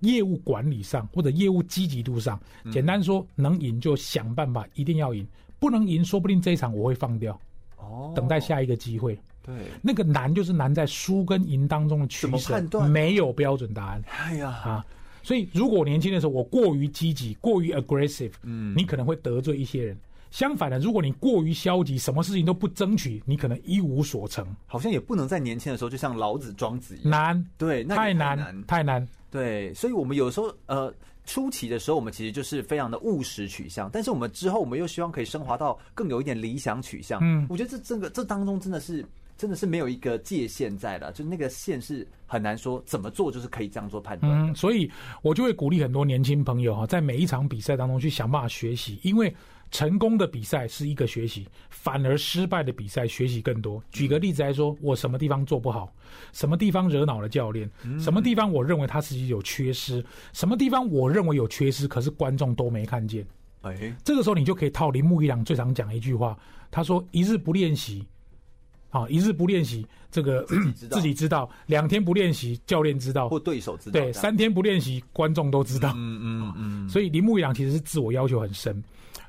[0.00, 2.38] 业务管理上或者业务积极度上。
[2.72, 5.24] 简单说，能赢就想办法一定要赢，
[5.60, 7.40] 不能赢，说不定这一场我会放掉。
[7.76, 9.18] 哦，等待下一个机会。
[9.42, 14.02] 对，那个难就是难在输跟赢当中的取舍，没有标准答案。
[14.08, 14.86] 哎呀，啊，
[15.22, 19.96] 所以如果年轻的时候我过于积极、过于 aggressive，嗯，你可能会得罪一些人。
[20.32, 24.44] 相反的，如果你过于消极，什么事情都不争取，你可能一无所成。
[24.66, 27.10] 好像也不能在年轻的时候就像老子、庄子一样。
[27.10, 29.08] 难，对，那太难，太难，太难。
[29.30, 30.92] 对，所以我们有时候呃。
[31.26, 37.20] 初期的时候，我们其实就是非常的务实取向，但是我们之后，我们又希望可以升华到更有一点理想取向。
[37.22, 39.04] 嗯，我觉得这这个这当中真的是
[39.36, 44.32] 真的是没有一个界限在的，就那个线是很难说怎么做就是可以这样做判断。
[44.32, 49.34] 嗯，所以我就会鼓励很多年轻朋友哈，在每一场比赛当中去想办法学习，因为。
[49.70, 53.82] 成功的比赛是一个学习，反而失败的比赛学习更多。
[53.90, 55.92] 举个例子来说，我什么地方做不好，
[56.32, 63.26] 什么地方惹恼了教练，什么地方我认为他自己有缺失，什么地方我认为有缺失，可是观众都没看见。
[63.62, 66.38] 哎，这个时候你就可以套铃木一朗最常讲一句话，
[66.70, 68.06] 他说：“一日不练习，
[68.90, 70.46] 啊，一日不练习，这个
[70.90, 76.88] 自己知道， 两天不练习，教练知道，或对手知道；对，三天不练习，观众都知道。”嗯嗯嗯。
[76.88, 78.80] 所以铃木一朗其实是自我要求很深。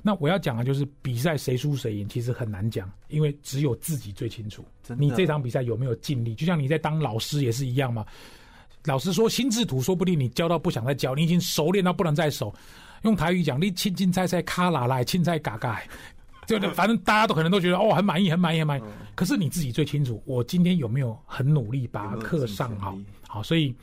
[0.08, 4.64] 那我要讲的就是比赛谁输谁赢，其实很难讲，因为只有自己最清楚。
[4.97, 6.34] 你这场比赛有没有尽力？
[6.34, 8.05] 就像你在当老师也是一样嘛。
[8.86, 12.55] 老师说心智图，说不定你教到不想再教，你已经熟练到不能再熟。
[13.01, 15.82] 用台语讲，你青青菜菜卡拉来，青菜嘎嘎，
[16.45, 18.84] 就反正大家都可能都觉得哦，很满意，很满意，很满意。
[19.14, 22.97] 可是你自己最清楚，我今天有没有很努力把课上好？
[23.28, 23.76] 好，所以。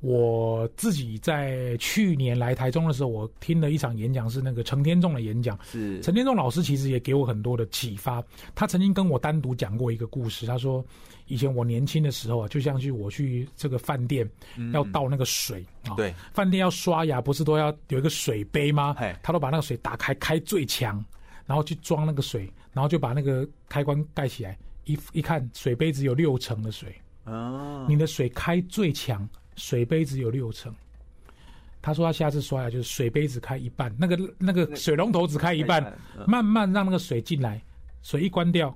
[0.00, 5.58] 我自己在去年来台中的时候，我听了一场演讲，是那个陈天仲的演讲。
[5.64, 8.22] 是陈天仲老师其实也给我很多的启发。
[8.54, 10.46] 他曾经跟我单独讲过一个故事。
[10.46, 10.84] 他说，
[11.26, 14.28] 以前我年轻的时候啊，就像是我去这个饭店
[14.72, 18.94] 要倒那个水啊，对，饭店要刷牙不是都要有一个水杯吗？
[19.20, 21.04] 他都把那个水打开，开最强，
[21.44, 26.94] 然后去装那个水，然后就把那个开关盖起来，一一看水杯只有六成的水。
[27.24, 29.28] 哦，你的水开最强。
[29.58, 30.72] 水杯子有六成，
[31.82, 35.92] 他说他下次刷牙就是水杯子开一半，那个那个水龙头只开一半，
[36.26, 37.62] 慢慢让那个水进来，
[38.02, 38.74] 水一关掉，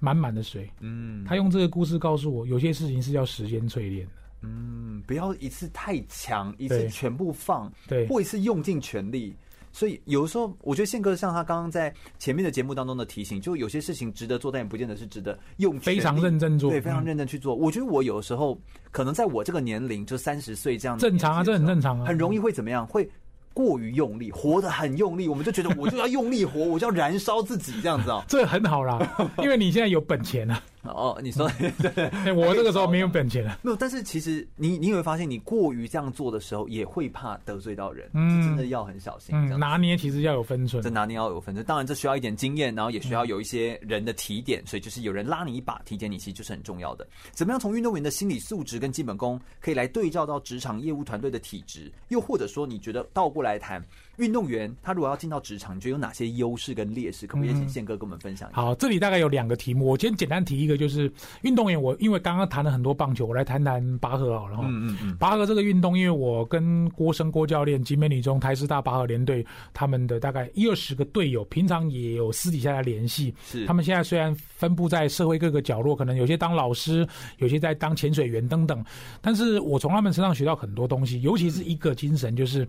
[0.00, 0.68] 满满的水。
[0.80, 4.12] 嗯，他用这个故事告诉我，有些事情是要时间淬炼的。
[4.42, 9.34] 嗯，不要一次太强，一次全部放，对，或一次用尽全力。
[9.76, 17.54] 所以有的时候，我觉得宪哥像他刚刚在前面的节目当中的提醒，就有些事情值得做，但也不见得是值得用非常认真做，对，非常认真去做。
[17.54, 18.58] 我觉得我有的时候
[18.90, 22.86] 可能在我这个年龄，就三十岁这样子，正常啊，这很正常啊，很容易会怎么样？
[22.86, 23.06] 会。
[23.52, 28.98] 过于用力，活得很用力，我们就觉得我就要用力活，我就要燃烧自己这样子啊、喔， 这很好啦，
[29.38, 30.62] 因为你现在有本钱了。
[30.92, 33.58] 哦，你说对， 我那个时候没有本钱了。
[33.62, 39.34] 没有，但是其实你你有没有发现，你过于这样做的时候，也会怕得罪到人，嗯，真的要很小心。
[39.34, 41.64] 嗯，拿捏其实要有分寸，这拿捏要有分寸。
[41.64, 47.06] 当然，这需要一点经验，然后也需要有一些人的提点，所以就是有人拉你一把，提点你，其实就是很重要的。
[47.32, 51.90] 怎么样从运动员的心理素质跟基本功，可以来对照到职场业务团队的体质？
[52.08, 53.84] 又或者说，你觉得倒过来谈？
[54.16, 57.26] 运动员他如果要进到职场，你觉得有哪些优势跟劣势？
[57.26, 58.60] 可不可以请宪哥跟我们分享一下？
[58.60, 61.10] 好，这里大概有两个题目，我先简单提一个，就是
[61.42, 61.80] 运动员。
[61.80, 64.58] 我因为刚刚谈了很多棒球，我来谈谈拔河好了。
[64.62, 65.16] 嗯嗯嗯。
[65.18, 73.34] 拔河这个运动，因为我跟郭生郭教练、金美女中、台师大拔河联队他们的大概一二十个队友，平常也有私底下的联系。
[73.44, 73.66] 是。
[73.66, 77.06] 他们现在虽然分布在社会各个角落，可能有些当老师，
[77.38, 78.84] 有些在当潜水员等等，
[79.20, 82.66] 但是我从他们身上学到很多东西，尤其是一个精神，就是。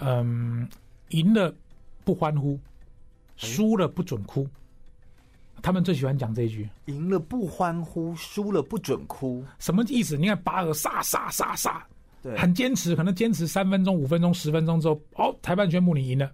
[0.00, 0.68] 嗯，
[1.10, 1.54] 赢了
[2.04, 2.58] 不欢呼，
[3.36, 4.46] 输了不准哭。
[5.60, 9.44] 他们最喜欢讲这一句：赢了不欢呼，输了不准哭。
[9.58, 10.16] 什么意思？
[10.16, 11.84] 你看巴尔，杀杀杀杀，
[12.22, 16.30] 对，很坚持，可能坚持三分钟、五分钟、十分钟之后，哦，裁判宣布你赢了。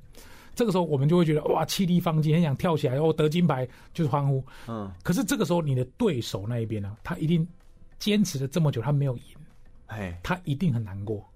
[0.55, 4.45] 这个时候我们就会觉得哇，气力方尽，很想跳起来，哦，得金牌就是欢呼。
[4.69, 7.49] 嗯，可是这个时候你的对手那一边呢，他一定
[7.99, 9.23] 坚持了这么久，他没有赢，
[9.87, 11.27] 哎，他一定很难过。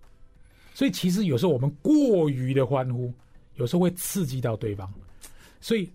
[0.79, 3.12] 所以其实有时候我们过于的欢呼，
[3.57, 4.89] 有时候会刺激到对方。
[5.61, 5.91] 所以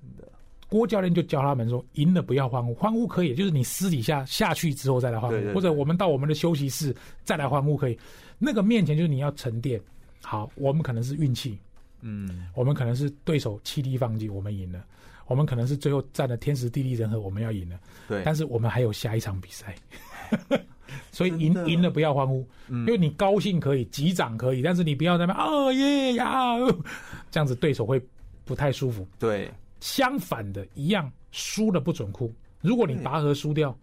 [0.67, 7.97] 郭教练就教他们说：赢了不要欢呼，欢呼可以，就是你私底下下去之后再来欢呼，对对对，或者我们到我们的休息室再来欢呼可以。
[8.37, 9.79] 那个面前就是你要沉淀。
[10.21, 11.57] 好，我们可能是运气，
[12.01, 14.85] 嗯，我们可能是对手气力放弃，我们赢了。
[15.27, 17.79] 我们可能是最后占了天时地利人和，我们要赢了。
[18.09, 19.73] 对，但是我们还有下一场比赛。
[21.11, 26.55] 所以赢赢了不要欢呼，嗯，因为你高兴可以，击掌可以，但是你不要在那边哦耶呀，
[27.31, 28.01] 这样子对手会
[28.45, 29.07] 不太舒服。
[29.19, 32.31] 对，相反的一样，输了不准哭。
[32.61, 33.77] 如果你拔河输掉，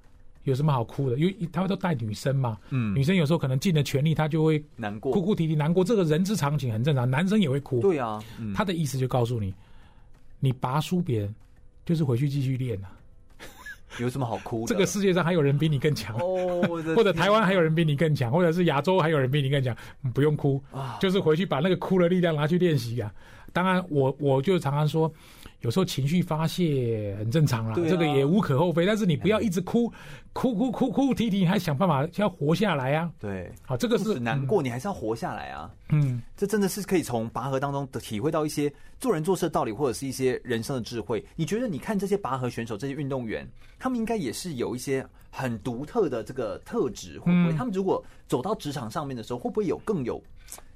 [0.45, 1.19] 有什么好哭的？
[1.19, 7.09] 因为他们都带女生嘛，嗯，女生有时候可能尽了全力，她就会难过，哭哭啼啼难过，这个人之常情，很正常。
[7.09, 7.81] 男生也会哭。
[7.81, 9.53] 对啊，嗯，他的意思就告诉你，
[10.39, 11.35] 你拔输别人，
[11.85, 12.91] 就是回去继续练啊。
[13.99, 14.67] 有什么好哭的？
[14.67, 16.63] 这个世界上还有人比你更强哦，
[16.95, 19.75] 或者台湾还有人比你更强，或者是亚洲还有人比你更强，
[20.15, 20.63] 不用哭，
[21.01, 23.13] 就是回去把那个哭的力量拿去练习啊。
[23.53, 25.13] 当然我，我我就常常说。
[25.61, 28.87] 有时候情绪发泄很正常啦，啊，这个也无可厚非。
[28.87, 29.93] 但是你不要一直哭，
[30.33, 33.11] 哭哭哭哭啼啼，你还想办法要活下来啊？
[33.19, 35.71] 对，好，这个是难过，你还是要活下来啊。
[35.91, 41.25] 嗯，这真的是可以从拔河当中的体会到一些做人做事的道理，或者是一些人生的智慧。
[41.37, 43.47] 你觉得，你看这些拔河选手、这些运动员，
[43.79, 47.53] 他们应该也是有一些很独特的这个特质，会不会？
[47.55, 50.23] 他们如果走到职场上面的时候，会不会有更有？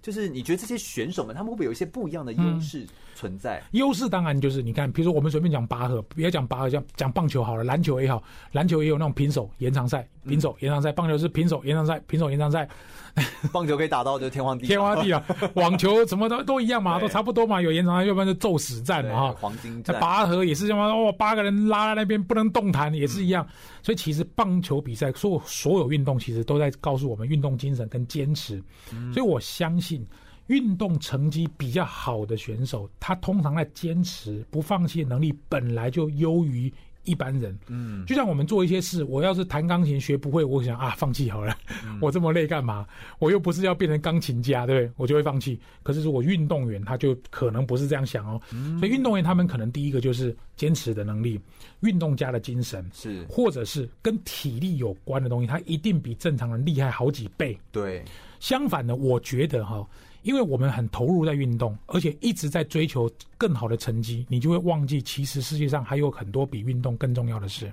[0.05, 3.59] 就是你觉得这些选手们，他们会不会有一些不一样的优势存在？
[3.61, 12.69] 嗯、优势当然就是你看，比如说我们随便讲拔河，不要讲拔河，讲讲棒球好了，篮球也好，篮球也有那种平手延长赛，平手延长赛，棒球是平手延长赛，平手延长赛。
[13.53, 15.23] 棒球可以打到就天荒地天荒地老，
[15.55, 19.37] 网球什么都都一样嘛， 都差不多嘛，有延长赛，要不然就宙死战嘛哈。
[19.41, 23.47] 黄金在拔河也是这样哦，八个人拉在那边不能动弹，也是一样。
[23.49, 28.61] 嗯、所以其实棒球比赛，所有所有运动其实都在告诉我们运动精神跟坚持。
[28.93, 30.05] 嗯、所以我相信
[30.49, 36.73] 运动成绩比较好的选手，他通常在坚持不放弃的能力本来就优于
[37.05, 37.57] 一般人。
[37.69, 42.87] 嗯，就像我们做一些事，我要是弹钢琴学不会，我想啊，放弃好了，嗯、我这么累干嘛？
[43.19, 44.93] 我又不是要变成钢琴家，对不对？
[44.97, 45.59] 我就会放弃。
[45.83, 48.41] 可是如果运动员，他就可能不是这样想哦。
[48.53, 51.41] 嗯、所以运动员他们可能第一个就是坚持的能力，
[51.81, 57.59] 运动家的精神是，或者是跟体力有关的东西，他一定比正常人厉害好几倍。
[57.71, 58.05] 对，
[58.41, 59.87] 相反的，我觉得哈。
[60.23, 67.71] 因为我们很投入在运动，而且一直在追求更好的成绩，你就会忘记，其实世界上还有很多比运动更重要的事。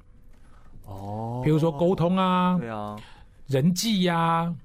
[0.86, 3.00] 哦，比如说沟通啊，对啊，
[3.48, 4.56] 人际呀、啊，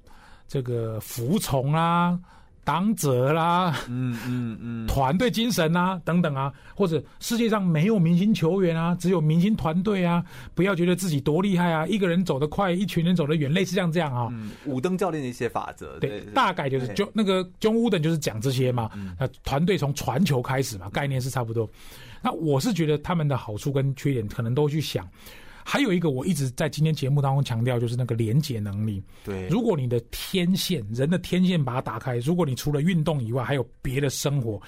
[0.49, 2.19] 这个服从啊。
[2.67, 10.21] 当责啦，嗯嗯嗯，团队精神啊，等等啊，或者世界上没有明星球员啊，只有明星团队啊，
[10.53, 14.27] 不要觉得自己多厉害啊，一个人走得快，一群人走得远，类似像这样啊。
[14.33, 18.91] 嗯，武登教练的一些法则，对，大概就是就那个 John Wooden 就是讲这些嘛。
[19.17, 21.71] 那团队从传球开始嘛，概念是差不多。
[22.21, 25.09] 那我是觉得他们的好处跟缺点可能都去想。
[25.69, 29.03] 还有一个，我一直在今天节目当中强调，就是那个连接能力。
[29.25, 34.63] 对，如果你的天线，人的天线把它打开，如果你除了运动以外还有别的生活。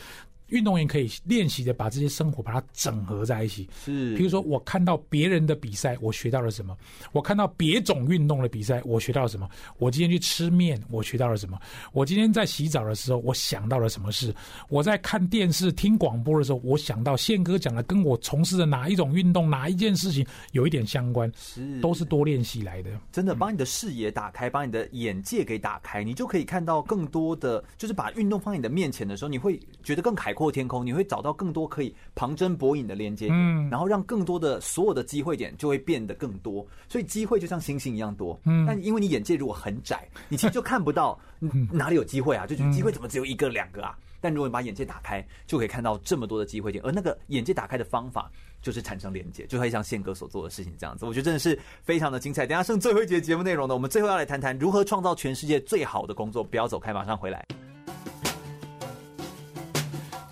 [0.49, 3.69] 运动员可以练习的把这些生活把它整合在一起。
[3.85, 6.77] 是，比如说我看到别人的比赛，我学到了什么？
[7.13, 9.49] 我看到别种运动的比赛，我学到了什么？
[9.79, 11.59] 我今天去吃面，我学到了什么？
[11.93, 14.35] 我今天在洗澡的时候，我想到了什么事？
[14.69, 22.91] 我在看电视、听广播的时候，我想到宪哥讲的跟我从事的哪一种运动、哪一件事情有一点相关，是，都是多练习来的。
[23.13, 41.19] 真的，把你的视野打开，把你的眼界给打开，你就可以看到更多的，就是把运动放在你的面前的时候，你会觉得更开阔天空，你会找到更多可以旁征博引的连接点，嗯，然后让更多的所有的机会点就会变得更多，所以机会就像星星一样多，嗯，但因为你眼界如果很窄，你其实就看不到
[41.73, 43.99] 哪里有机会啊，就觉得机会怎么只有一个两个啊？
[44.21, 48.31] 但如果你把眼界打开，就可以看到这么多的机会点，而那个眼界打开的方法
[48.63, 52.47] 就是产生连接，就会像宪哥所做的事情这样子，我觉得真的是非常的精彩。
[52.47, 56.45] 等下剩最后一节节目内容呢，我们最后要来谈谈如何创造全世界最好的工作。
[56.45, 57.47] 不要走开，马上回来。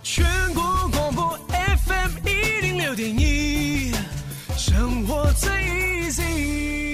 [0.08, 3.92] 全国广播 fm 一零六点一
[4.56, 6.85] 生活最 easy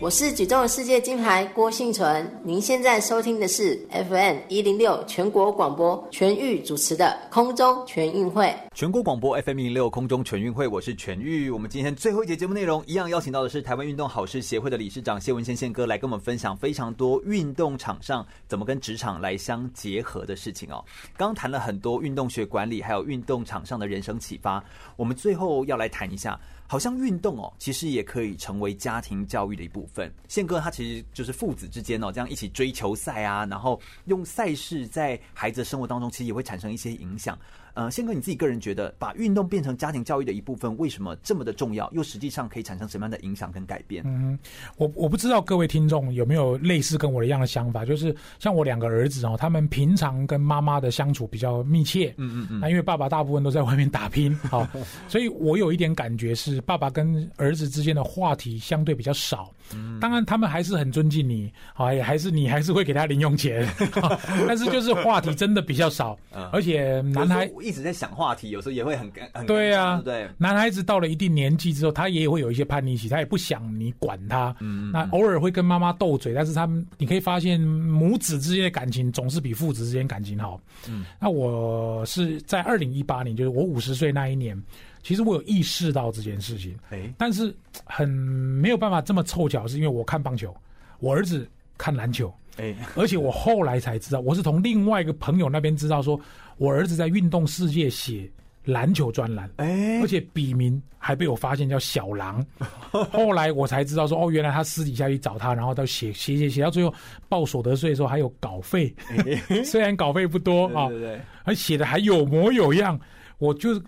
[0.00, 8.54] 我是举重世界金牌郭信淳，您现在收听的是 FM 一零六全国广播全域主持的空中全运会。
[8.72, 11.50] 全国广播 FM 一零六空中全运会，我是全域。
[11.50, 20.84] 我们今天最后一节节目内容，一样邀请到的是台湾运动好事协会的理事长谢文宪宪哥来跟我们分享非常多运动场上怎么跟职场来相结合的事情哦。
[21.16, 24.62] 刚刚谈了很多运动学管理，还有运动场上的人生启发。
[24.94, 26.38] 我们最后要来谈一下。
[26.68, 30.12] 好像运动哦，其实也可以成为家庭教育的一部分。
[30.28, 37.36] 宪哥他其实就是父子之间哦，这样一起追求赛啊，然后用赛事在孩子生活当中，其实也会产生一些影响。
[37.78, 41.88] 呃，宪哥你自己个人觉得，把运动变成家庭教育的一部分，为什么这么的重要？
[41.92, 44.02] 又实际上可以产生什么样的影响跟改变？
[44.04, 44.36] 嗯，
[44.78, 54.66] 我我不知道各位听众有没有类似跟我一样的想法，就是像我两个儿子哦，他们平常跟妈妈的相处比较密切，嗯嗯嗯，那因为爸爸大部分都在外面打拼，好，
[55.06, 59.54] 所以我有一点感觉是，爸爸跟儿子之间的话题相对比较少。
[59.72, 63.64] 嗯，当然他们还是很尊敬你，啊，也还是你还是会给他零用钱，
[64.48, 66.18] 但是就是话题真的比较少，
[66.50, 67.48] 而且男孩。
[67.68, 74.56] 一直在想话题，有时候也会很尴很对啊，对，男孩子到了一定年纪之后，他也会有一些叛逆期，他也不想你管他。
[74.60, 80.58] 嗯，那偶尔会跟妈妈斗嘴，但是他们你可以发现母子之间的感情总是比父子之间感情好。
[80.88, 84.60] 嗯，那我是在二零一八年，就是我五十岁那一年，
[85.02, 86.74] 其实我有意识到这件事情。
[86.90, 87.54] 哎，但是
[87.84, 90.56] 很没有办法这么凑巧，是因为我看棒球，
[91.00, 91.46] 我儿子
[91.76, 92.32] 看篮球。
[92.58, 96.20] 哎，而且我后来才知道，我是从另外一个朋友那边知道说。
[96.60, 98.28] 我儿子在运动世界写
[98.64, 102.44] 篮球专栏，哎，而且笔名还被我发现叫小狼。
[102.90, 106.92] 后来我才知道说，哦，原来他私底下去找他，然后到写写写写到最后
[107.28, 108.92] 报所得税的时候还有稿费，
[109.64, 112.98] 虽然稿费不多啊，对对对，而写的还有模有样。
[113.38, 113.80] 我就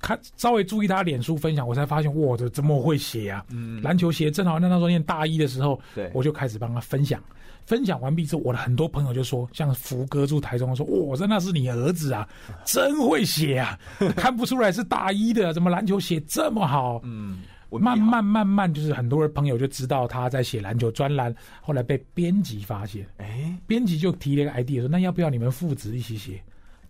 [0.00, 3.44] 看稍微注意他脸书分享，我才发现，哇，这怎么会写啊？
[3.50, 7.22] 嗯，篮球鞋正好那那时候念大一的时候，对，我就开始帮他分享。
[7.66, 12.28] 分享完毕之后，我的很多朋友就说，像福哥住台中说，哇，这那是你儿子啊，
[12.64, 13.78] 真会写啊，
[14.16, 17.00] 看不出来是大一的，怎么篮球写这么好？
[17.04, 26.42] 嗯，我慢慢慢慢就是很多的朋友就知道他在写篮球专栏，后来被编辑发现，哎，编辑就提了一个 idea 说，那要不要你们父子一起写？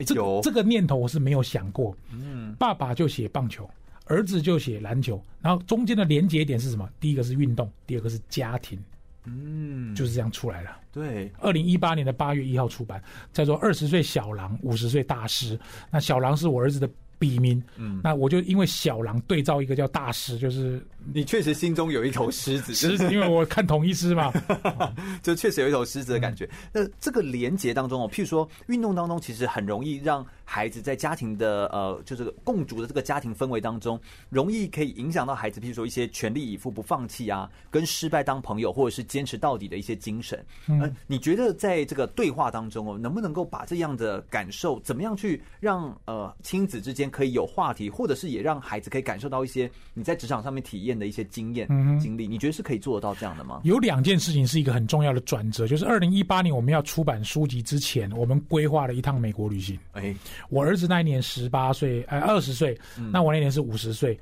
[0.04, 1.96] 这这个念头我是没有想过。
[2.12, 3.68] 嗯，爸爸就写棒球，
[4.06, 6.88] 儿子就写篮球，然后中间的连接点是什么？
[6.98, 8.78] 第一个是运动，第二个是家庭。
[9.24, 10.78] 嗯，就是这样出来了。
[10.90, 13.02] 对，二零一八年的八月一号出版，
[13.34, 15.58] 叫做《二十岁小狼，五十岁大师》。
[15.90, 16.88] 那小狼是我儿子的
[17.20, 24.32] 笔名，嗯，那我就因为小狼对照一个叫大师，就是你确实心中有一头狮子，狮子，因为我看同一狮嘛，
[25.22, 26.48] 就确实有一头狮子的感觉。
[26.72, 30.26] 嗯、那这个连结当中哦，譬如说运动当中，其实很容易让。
[30.52, 40.44] 孩子在家庭的呃，就是共主的这个家庭氛围当中，容易可以影响到孩子，譬如说一些全力以赴、不放弃啊，跟失败当朋友，或者是坚持到底的一些精神。
[40.66, 51.68] 嗯、呃，你觉得在这个对话当中哦，能不能够把这样的感受，怎么样去让呃亲子之间可以有话题，或者是也让孩子可以感受到一些你在职场上面体验的一些经验、
[52.00, 52.26] 经历？
[52.26, 53.60] 你觉得是可以做得到这样的吗？
[53.62, 59.78] 有两件事情是一个很重要的转折，就是二零一八年我们要出版书籍之前，我们规划了一趟美国旅行。
[59.92, 60.12] 哎。
[60.48, 62.78] 我儿子那一年十八岁，呃，二十岁。
[63.12, 64.18] 那我那年是五十岁，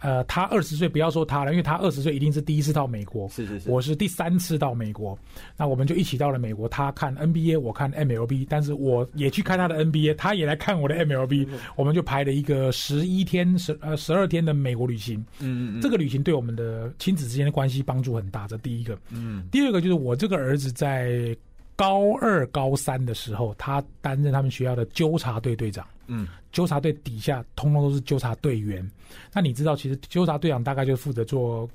[0.00, 3.28] 呃，他二十岁，不要说他了，因为他二十岁一定是第一次到美国。
[3.28, 5.18] 是是是，我是第三次到美国。
[5.56, 11.46] 那我们就一起到了美国，他看 NBA，我看 MLB，但是我也去看他的 NBA，他也来看我的 MLB，
[11.76, 15.18] 我们就排了一个十一天十呃十二天的美国旅行。
[15.40, 18.98] 嗯嗯嗯，这个旅行对我们的亲子之间的关系帮助很大，这第一个。
[19.10, 21.36] 嗯，第二个就是我这个儿子在。
[21.80, 25.86] 高二、高三的时候，他担任他们学校的纠察队队长。
[26.08, 28.86] 嗯，纠察队底下通通都是纠察队员。
[29.32, 31.66] 那你知道，其实纠察队长大概就负责做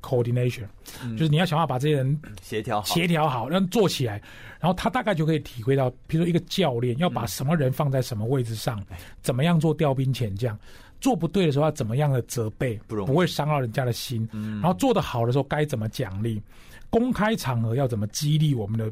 [0.00, 0.64] coordination，
[1.04, 4.14] 嗯，就是你要想办法把这些人协调协调好，让做起来。
[4.58, 10.58] 然后他大概就可以体会到，比如说一个教练要把什么人放在什么位置上，嗯，怎么样做调兵遣将，
[10.98, 14.26] 做不对的时候要怎么样的责备，不会伤到人家的心。
[14.32, 16.40] 嗯，然后做得好的时候该怎么奖励，
[16.88, 18.90] 公开场合要怎么激励我们的。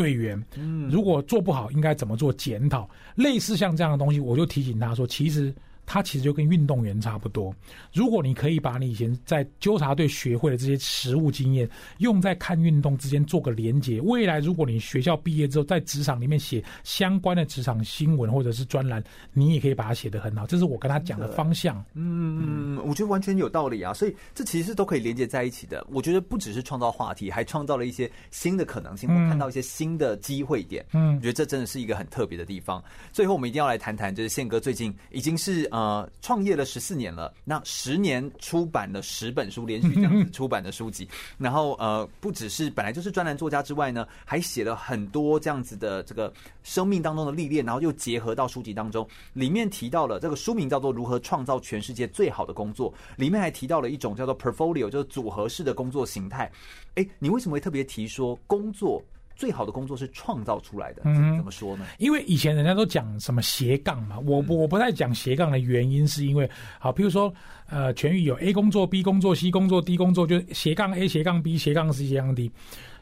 [0.00, 0.42] 队员，
[0.90, 2.88] 如果做不好，应该怎么做检讨？
[3.16, 5.54] 类似像这样的东西，我就提醒他说，其实。
[5.92, 7.52] 他其实就跟运动员差不多。
[7.92, 11.68] 如果你可以把你以前在纠察队学会的这些实务经验，
[11.98, 20.46] 用在看运动之间做个连结，未来如果你学校毕业之后在职场里面写相关的职场新闻或者是专栏，你也可以把它写得很好。
[20.46, 21.84] 这是我跟他讲的方向。
[21.94, 23.92] 嗯，我觉得完全有道理啊。
[23.92, 25.84] 所以这其实都可以连接在一起的。
[25.90, 30.86] 我觉得不只是创造话题，还创造了一些新的可能性，我看到一些新的机会点。
[30.92, 32.80] 嗯，我觉得这真的是一个很特别的地方。
[33.12, 35.79] 最后，我们一定要来谈谈，就是宪哥最近已经是呃，
[36.20, 41.08] 创业了十四年了，那十年出版了十本书，连续这样子出版的书籍，
[41.38, 56.50] 然后呃，不只是本来就是专栏作家之外呢，还写了很多这样子的这个生命当中的历练，然后又结合到书籍当中，里面提到了这个书名叫做《如何创造全世界最好的工作》，里面还提到了一种叫做 portfolio，就是组合式的工作形态。
[56.94, 59.02] 哎，你为什么会特别提说工作？
[59.40, 61.86] 最好的工作是创造出来的，嗯，怎么说呢？
[61.96, 66.46] 因为以前人家都讲什么斜杠嘛，我我不太讲斜杠的原因是因为，
[66.78, 67.32] 好，比如说，
[67.70, 72.52] 呃，全域有 A 工作、B 工作、C 工作、D 工作，就是斜杠 A、斜杠 B、斜杠 C、斜杠 D。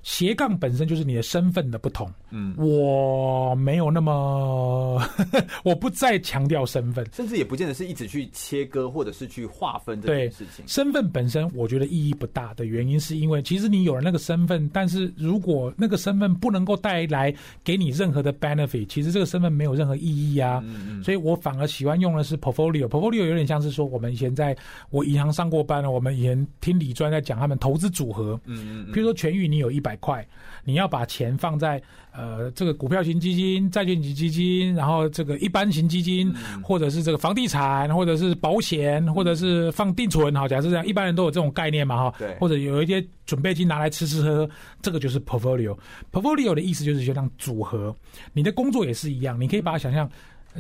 [0.02, 5.02] 斜杠本身就是你的身份的不同，嗯，我没有那么，
[5.64, 10.64] 我不再强调身份，甚至也不见得是一直去切割或者是去划分这件事情。
[10.66, 20.62] 身份本身我觉得意义不大的原因，是因为其实你有了那个身份，但是如果那个身份不能够带来给你任何的 benefit，其实这个身份没有任何意义啊。
[20.64, 21.04] 嗯嗯。
[21.04, 24.56] 所以我反而喜欢用的是 portfolio，portfolio portfolio 有点像是说我们以前在
[24.90, 29.97] 我银行上过班了，我们以前听李专在讲他们投资组合，嗯嗯，比如说全域你有一百。
[29.98, 30.26] 百块，
[30.64, 31.82] 你要把钱放在
[32.12, 40.34] 呃这个股票型基金、债券型基金，然后这个一般型基金，嗯、或者是这个房地产，或者是保险，或者是放定存。
[40.34, 42.14] 好，假设这样，一般人都有这种概念嘛，哈。
[42.18, 42.34] 对。
[42.40, 45.76] 或者有一些准备金拿来吃吃喝喝，这个就是 portfolio。
[46.12, 47.94] portfolio 的意思就是就像组合，
[48.32, 50.08] 你的工作也是一样，你可以把它想象。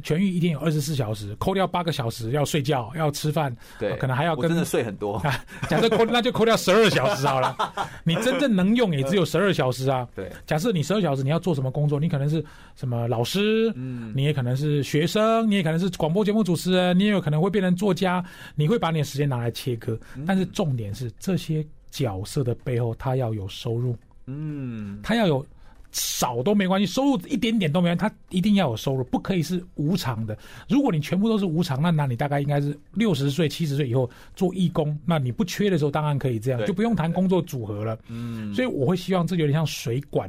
[0.02, 5.16] 全域一天有二十四小时，扣掉八个小时要睡觉要吃饭，对，可能还要跟我真的睡很多。
[5.26, 7.56] 啊、假设扣那就扣掉十二小时好了，
[8.04, 10.06] 你真正能用也只有十二小时啊。
[10.14, 11.98] 对，假设你十二小时你要做什么工作？
[11.98, 12.44] 你可能是
[12.76, 18.24] 什么老师，嗯，你也可能是学生，你也可能是广播节目主持人，你也有可能会变成作家。
[18.54, 25.44] 你会把你的时间拿来切割，但是重点是这些角色的背后，他要有收入，嗯，他要有。
[25.92, 30.36] 少都没关系，收入一点点都没关系，他一定要有收入，不可以是无偿的。
[30.68, 37.98] 如果你全部都是无偿，那那你大概应该是六十岁、七十岁以后做义工，那你不缺的时候当然可以这样，就不用谈工作组合了。
[38.08, 40.28] 嗯，所以我会希望这有点像水管。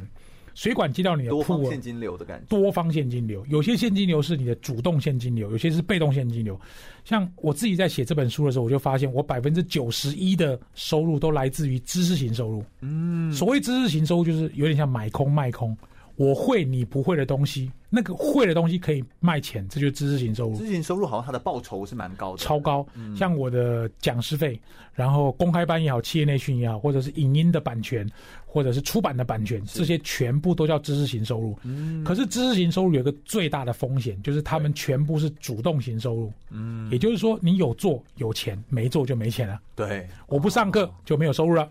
[0.54, 2.46] 水管接到你的库，多方现金流的感觉。
[2.48, 6.58] 多方现金流，有些现金流是你的主动现金流，有些是被动现金流。
[7.04, 12.64] 像我自己在写这本书的时候，我就发现我百分之九十一的收入都来自于知识型收入。
[12.80, 15.76] 嗯，所谓知识型收入，就是有点像买空卖空。
[16.20, 20.54] 我会你不会的东西，那个会的东西可以卖钱，这就是知识型收入。
[20.54, 22.86] 知识型收入好像它的报酬是蛮高的，超高。
[23.16, 24.60] 像我的讲师费，
[24.92, 28.06] 然后公开班也好，企业内训也好，或者是影音的版权，
[28.44, 31.56] 或者是出版的版权，这些全部都叫知识型收入。
[31.62, 32.04] 嗯。
[32.04, 36.30] 可是知识型收入有一个最大的风险，就是他们全部是主动型收入。
[36.50, 36.90] 嗯。
[36.90, 39.58] 也就是说，你有做有钱，没做就没钱了。
[39.74, 40.06] 对。
[40.26, 41.66] 我不上课就没有收入了。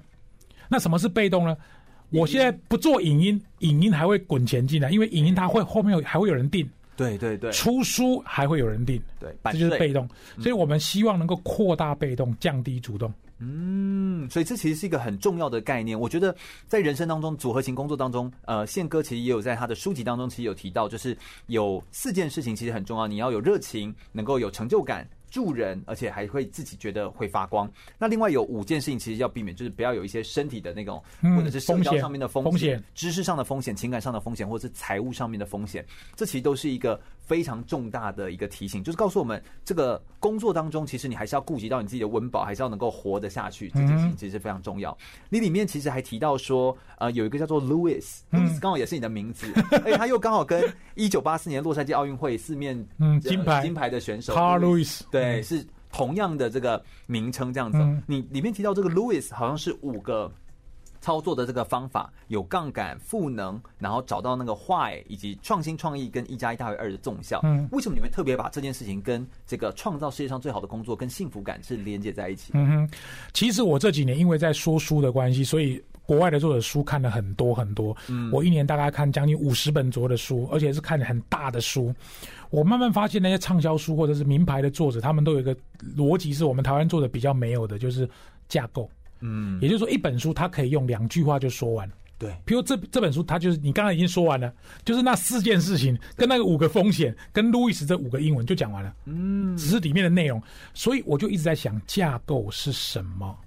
[0.68, 1.56] 那什么是被动呢？
[2.12, 10.08] 我现在不做影音，影音还会滚钱进来，因为影音它会后面有还会有人订，对对对，出书还会有人订，对，这就是被动。
[10.40, 13.14] 所以我们希望能够扩大被动，降低主动。
[13.42, 15.98] 嗯，所以这其实是一个很重要的概念。
[15.98, 16.36] 我觉得
[16.68, 21.18] 在人生当中，组合型工作当中，呃，宪哥其实也有在他的书籍当中其实有提到，就是
[21.48, 25.08] 有四件事情其实很重要，你要有热情，能够有成就感。
[25.30, 27.72] 助人，而且还会自己觉得会发光。
[27.98, 31.02] 那另外有五件事情，其实要避免，就是不要有一些身体的那种，
[31.36, 35.86] 或者是社交上面的风险、知识上的风险、情感上的风险，或者是财务上面的风险。
[36.16, 37.00] 这其实都是一个
[37.30, 43.70] 非常重大的一个提醒，就是告诉我们，这个工作当中，其实你还是要顾及到你自己的温饱，还是要能够活得下去。
[43.70, 44.98] 这件事情其实是非常重要。
[45.30, 52.76] 你里面其实还提到说，呃，有一个叫做 Louis，Louis 刚好也是你的名字，而 且他又刚好跟一九八四年洛杉矶奥运会四面
[53.22, 55.02] 金牌金牌的选手 Carl Lewis。
[55.12, 57.78] 对，是同样的这个名称这样子。
[57.78, 60.32] 嗯、你里面提到这个 Louis 好像是五个
[61.02, 67.40] 操作的这个方法，有杠杆、赋能，然后找到那个 why，以及创新创意跟一加一大于二的纵效。
[67.44, 72.52] 嗯，为什么你会特别把这件事情跟这个创造世界上最好的工作跟幸福感是连接在一起？
[72.54, 72.90] 嗯哼，
[73.34, 77.96] 其实我这几年因为在说书的关系，所以国外的作者书看了很多很多。
[78.08, 81.94] 嗯，我一年大概看将近五十本左右的书，而且是看很大的书。
[82.50, 85.56] 我慢慢发现，那些畅销书或者是名牌的作者，他们都有一个
[85.96, 88.10] 逻辑，是我们台湾作者比较没有的，就是
[88.48, 88.90] 架构。
[89.22, 91.90] 嗯，也就是说，一本书它可以用两句话就说完。
[92.18, 98.94] 对，比如这这本书，它就是你刚才已经说完了，就是那四件事情，跟那个五个风险，跟路易斯这五个英文就讲完了。
[99.06, 100.42] 嗯，只是里面的内容。
[100.74, 103.38] 所以我就一直在想，架构是什么？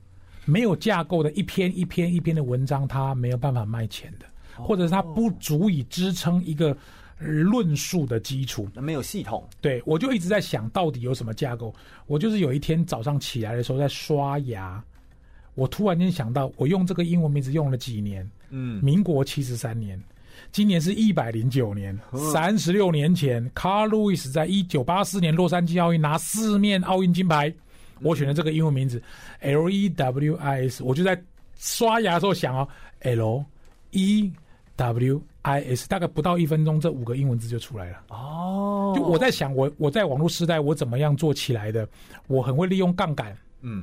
[0.44, 4.27] 没有架构的一篇一篇一篇的文章，它没有办法卖钱的，
[4.57, 6.77] 或者是它不足以支撑一个。
[7.24, 9.49] 论述的基础，没有系统。
[9.61, 11.73] 对，我就一直在想到底有什么架构。
[12.07, 14.82] 我就是有一天早上起来的时候在刷牙，
[15.54, 18.28] 我突然间想到，我用这个英文名字用了几年？
[18.50, 20.00] 嗯，民国七十三年，
[20.50, 21.98] 今年是一百零九年，
[22.32, 27.52] 三十六年前，卡路易斯在一九八四年洛杉矶奥运拿四面奥运金牌，
[28.00, 29.02] 我选的这个英文名字
[29.40, 30.82] L E W I S。
[30.82, 31.20] 我就在
[31.56, 32.68] 刷牙的时候想哦
[33.00, 33.44] ，L
[33.90, 34.32] E
[34.76, 35.22] W。
[35.44, 38.04] I S 大概不到一分钟，这五个英文字就出来了。
[38.10, 41.84] 哦，就我在想，我我在网络时代我怎么样做起来的？
[42.28, 43.36] 我很会利用杠杆。
[43.60, 43.82] 嗯，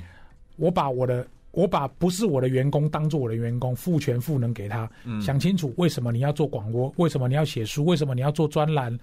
[0.56, 4.90] 我把我的我把不是我的员工当做我的员工，赋权赋能给他。
[5.04, 6.94] 嗯，想清楚为什么你要做广播？
[6.98, 7.86] 为什么你要写书？
[7.86, 8.98] 为什么你要做专栏？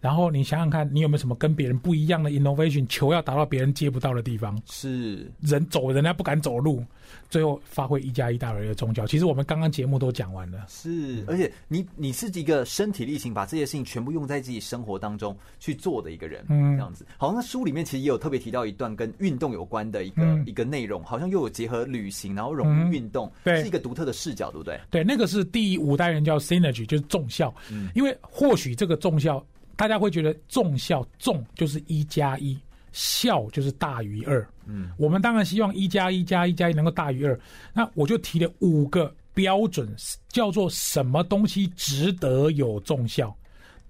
[0.00, 2.86] 然后你想想看，你有没有什么跟别人不一样的 innovation？
[2.86, 6.82] 球要打到别人接不到的地方，是人走人家不敢走路，
[7.28, 9.06] 最后发挥一加一大于二的宗教。
[9.06, 17.06] 其实我们刚刚节目都讲完了，是，而且你你是一个身体力行把这些事情全部用在自己生活当中去做的一个人，嗯，这样子。
[17.18, 24.80] 好，那书里面其实也有特别提到一段跟运动有关的一个、嗯、一个内容，好像又有结合旅行，然后融入运动，对、嗯，是一个独特的视角，对不对？
[24.90, 29.44] 对，那个是第五代人叫 synergy，就是重效，嗯，因为或许这个重效。
[29.80, 32.54] 大家会觉得重效重就是一加一，
[32.92, 34.46] 效就是大于二。
[34.66, 37.40] 嗯，我们当然希望一加一加一加一能够大于二。
[37.72, 39.88] 那我就提了五个标准，
[40.28, 43.34] 叫做什么东西值得有重效。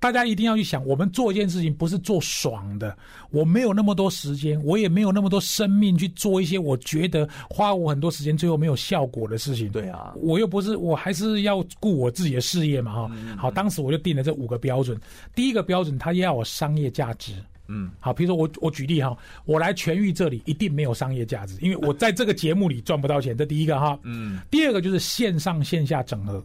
[0.00, 2.96] 大家一定要去想，我们做一件事情不是做爽的。
[3.30, 9.68] 我没有那么多时间，我也没有那么多生命去做一些我觉得花我很多时间最后没有效果的事情。
[9.70, 13.10] 对啊，我又不是，我还是要顾我自己的事业嘛，哈。
[13.36, 14.98] 好，当时我就定了这五个标准。
[15.34, 17.34] 第一个标准，它要有商业价值。
[17.68, 19.14] 嗯，好，比如说我我举例哈，
[19.44, 23.36] 我来痊愈这里一定没有商业价值，因为我在这个节目里赚不到钱。
[23.36, 23.98] 这第一个哈。
[24.02, 24.40] 嗯。
[24.50, 26.42] 第二个就是线上线下整合。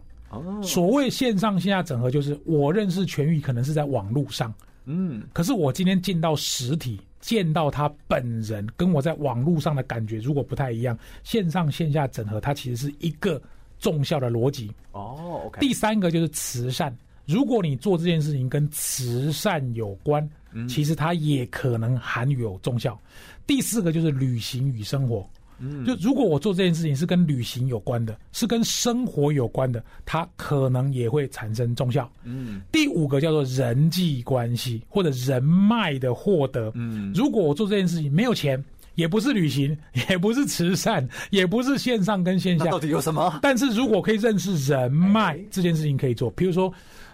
[0.62, 4.54] 所谓线上线下整合，就是我认识全域可能是在网络上，
[4.86, 13.42] 嗯，可是我今天进到实体见到他本人，跟我在网络上的感觉如果不太一样，线上线下整合它其实是一个
[13.80, 14.72] 重效的逻辑。
[14.92, 15.60] 哦，OK。
[15.60, 16.96] 第三个就是慈善，
[17.26, 20.28] 如果你做这件事情跟慈善有关，
[20.68, 23.00] 其实它也可能含有重效。
[23.48, 25.28] 第四个就是旅行与生活。
[25.60, 32.12] 嗯，就如果我做这件事情是跟旅行有关的，是跟生活有关的，它可能也会产生中效。
[32.24, 36.72] 嗯，第五个叫做人际关系或者人脉的获得。
[36.76, 38.64] 嗯，如果我做这件事情没有钱，
[38.96, 39.78] 也不是旅行，
[40.10, 43.40] 也不是慈善，也不是线上跟线下，到底有什么？
[43.42, 46.30] 但是如果可以认识人脉，这件事情可以做。
[46.32, 46.74] 比如说。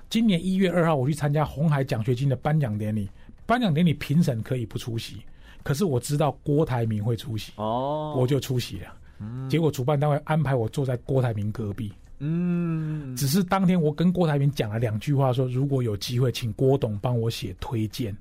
[0.09, 3.07] 今年一月二号我去参加红海奖学金的颁奖典礼，
[3.45, 5.15] 颁奖典礼评审可以不出席，
[5.63, 8.87] 可是我知道郭台铭会出席，哦，我就出席了。
[9.19, 11.91] 嗯，结果主办单位安排我坐在郭台铭隔壁。
[12.19, 18.15] 嗯，只是当天我跟郭台铭讲了两句话，说如果有机会，请郭董帮我写推荐。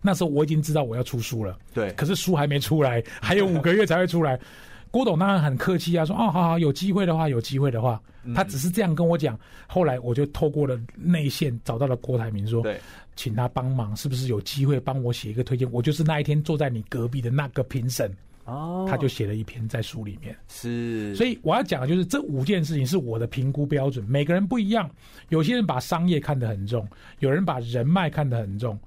[0.00, 4.38] 那时候我已经知道我要出书了，对，可是书还没出来，还有五个月才会出来。
[4.90, 8.00] 郭董当然很客气啊，说哦，好好，有机会的话，有机会的话，
[8.34, 9.38] 他只是这样跟我讲。
[9.66, 12.80] 后来我就透过了内线找到了郭台铭，说，对，
[13.16, 15.70] 请他帮忙，是不是有机会帮我写一个推荐？
[15.72, 18.10] 我就是那一天坐在你隔壁的那个评审。
[18.44, 24.90] 哦，他就写了一篇在书里面，是，所以我要讲的就是这五件事情是我的评估标准，每个人不一样。
[25.28, 26.88] 有些人把商业看得很重，
[27.18, 28.78] 有人把人脉看得很重。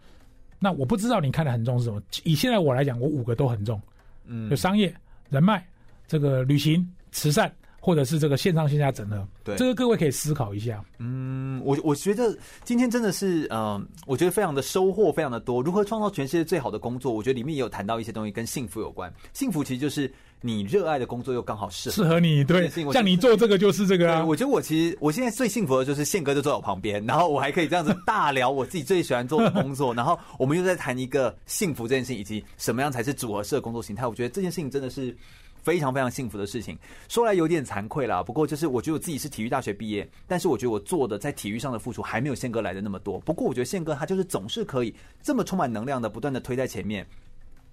[0.57, 2.01] 那我不知道你看得很重是什么？
[2.23, 3.79] 以现在我来讲，我五个都很重，
[4.25, 4.91] 嗯，有商业、
[5.29, 5.63] 人脉、
[6.11, 7.49] 这个旅行、慈善。
[7.83, 10.85] 或者是这个线上线下整合，对，这个各位可以思考一下。
[10.99, 15.63] 嗯，我我觉得今天真的是，嗯、呃，我觉得非常的收获，非常的多。
[15.63, 17.11] 如何创造全世界最好的工作？
[17.11, 19.11] 我觉得里面也有谈到一些东西跟幸福有关。
[19.33, 24.23] 幸福其实就是你热爱的工作又刚好适合适合你，对，像你做这个就是这个啊。
[24.23, 34.05] 我觉得我其实我现在最幸福的就是宪哥就坐在我旁边，然后我还可以这样子大聊我自己最喜欢做的工作，然后我们又在谈一个幸福这件事情，以及什么样才是组合式的工作形态。
[34.05, 35.17] 我觉得这件事情真的是。
[35.61, 36.77] 非常非常幸福的事情，
[37.07, 38.21] 说来有点惭愧啦。
[38.21, 43.19] 不过就是我觉得我自己是体育大学毕业，但是我觉得我做的在体育上的付出还没有宪哥来的那么多。
[43.21, 47.05] 不过我觉得宪哥他就是总是可以这么充满能量的不断的推在前面，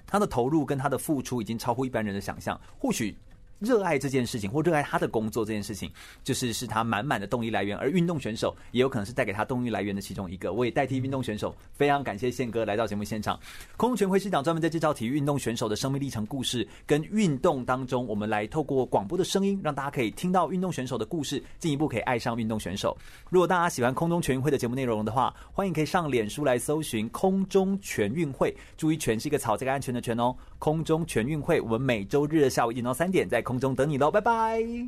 [0.07, 2.61] 他的投入跟他的付出已经超乎一般人的想象。
[2.79, 3.17] 或许。
[3.59, 5.91] 热爱这件事情，或热爱他的工作这件事情，
[6.23, 7.77] 就是是他满满的动力来源。
[7.77, 10.53] 而运动选手也有可能是带给他动力来源的其中一个。
[10.53, 13.39] 我也代替运动选手，非常感谢宪哥来到节目现场。
[13.77, 22.97] 空中全会是档专门在介绍体育运动选手的生命历程故事，跟运动当中，我们来透过广播的声音，让大家可以听到运动选手的故事，进一步可以爱上运动选手。
[23.29, 30.35] 如果大家喜欢空中全运会的节目内容的话，欢迎可以上脸书来搜寻“空中全运会”，注意“全”是一个草这个安全的“全”哦。
[30.59, 34.87] 空中全运会，我们每周日的下午一点到三点在空中等你喽，拜拜。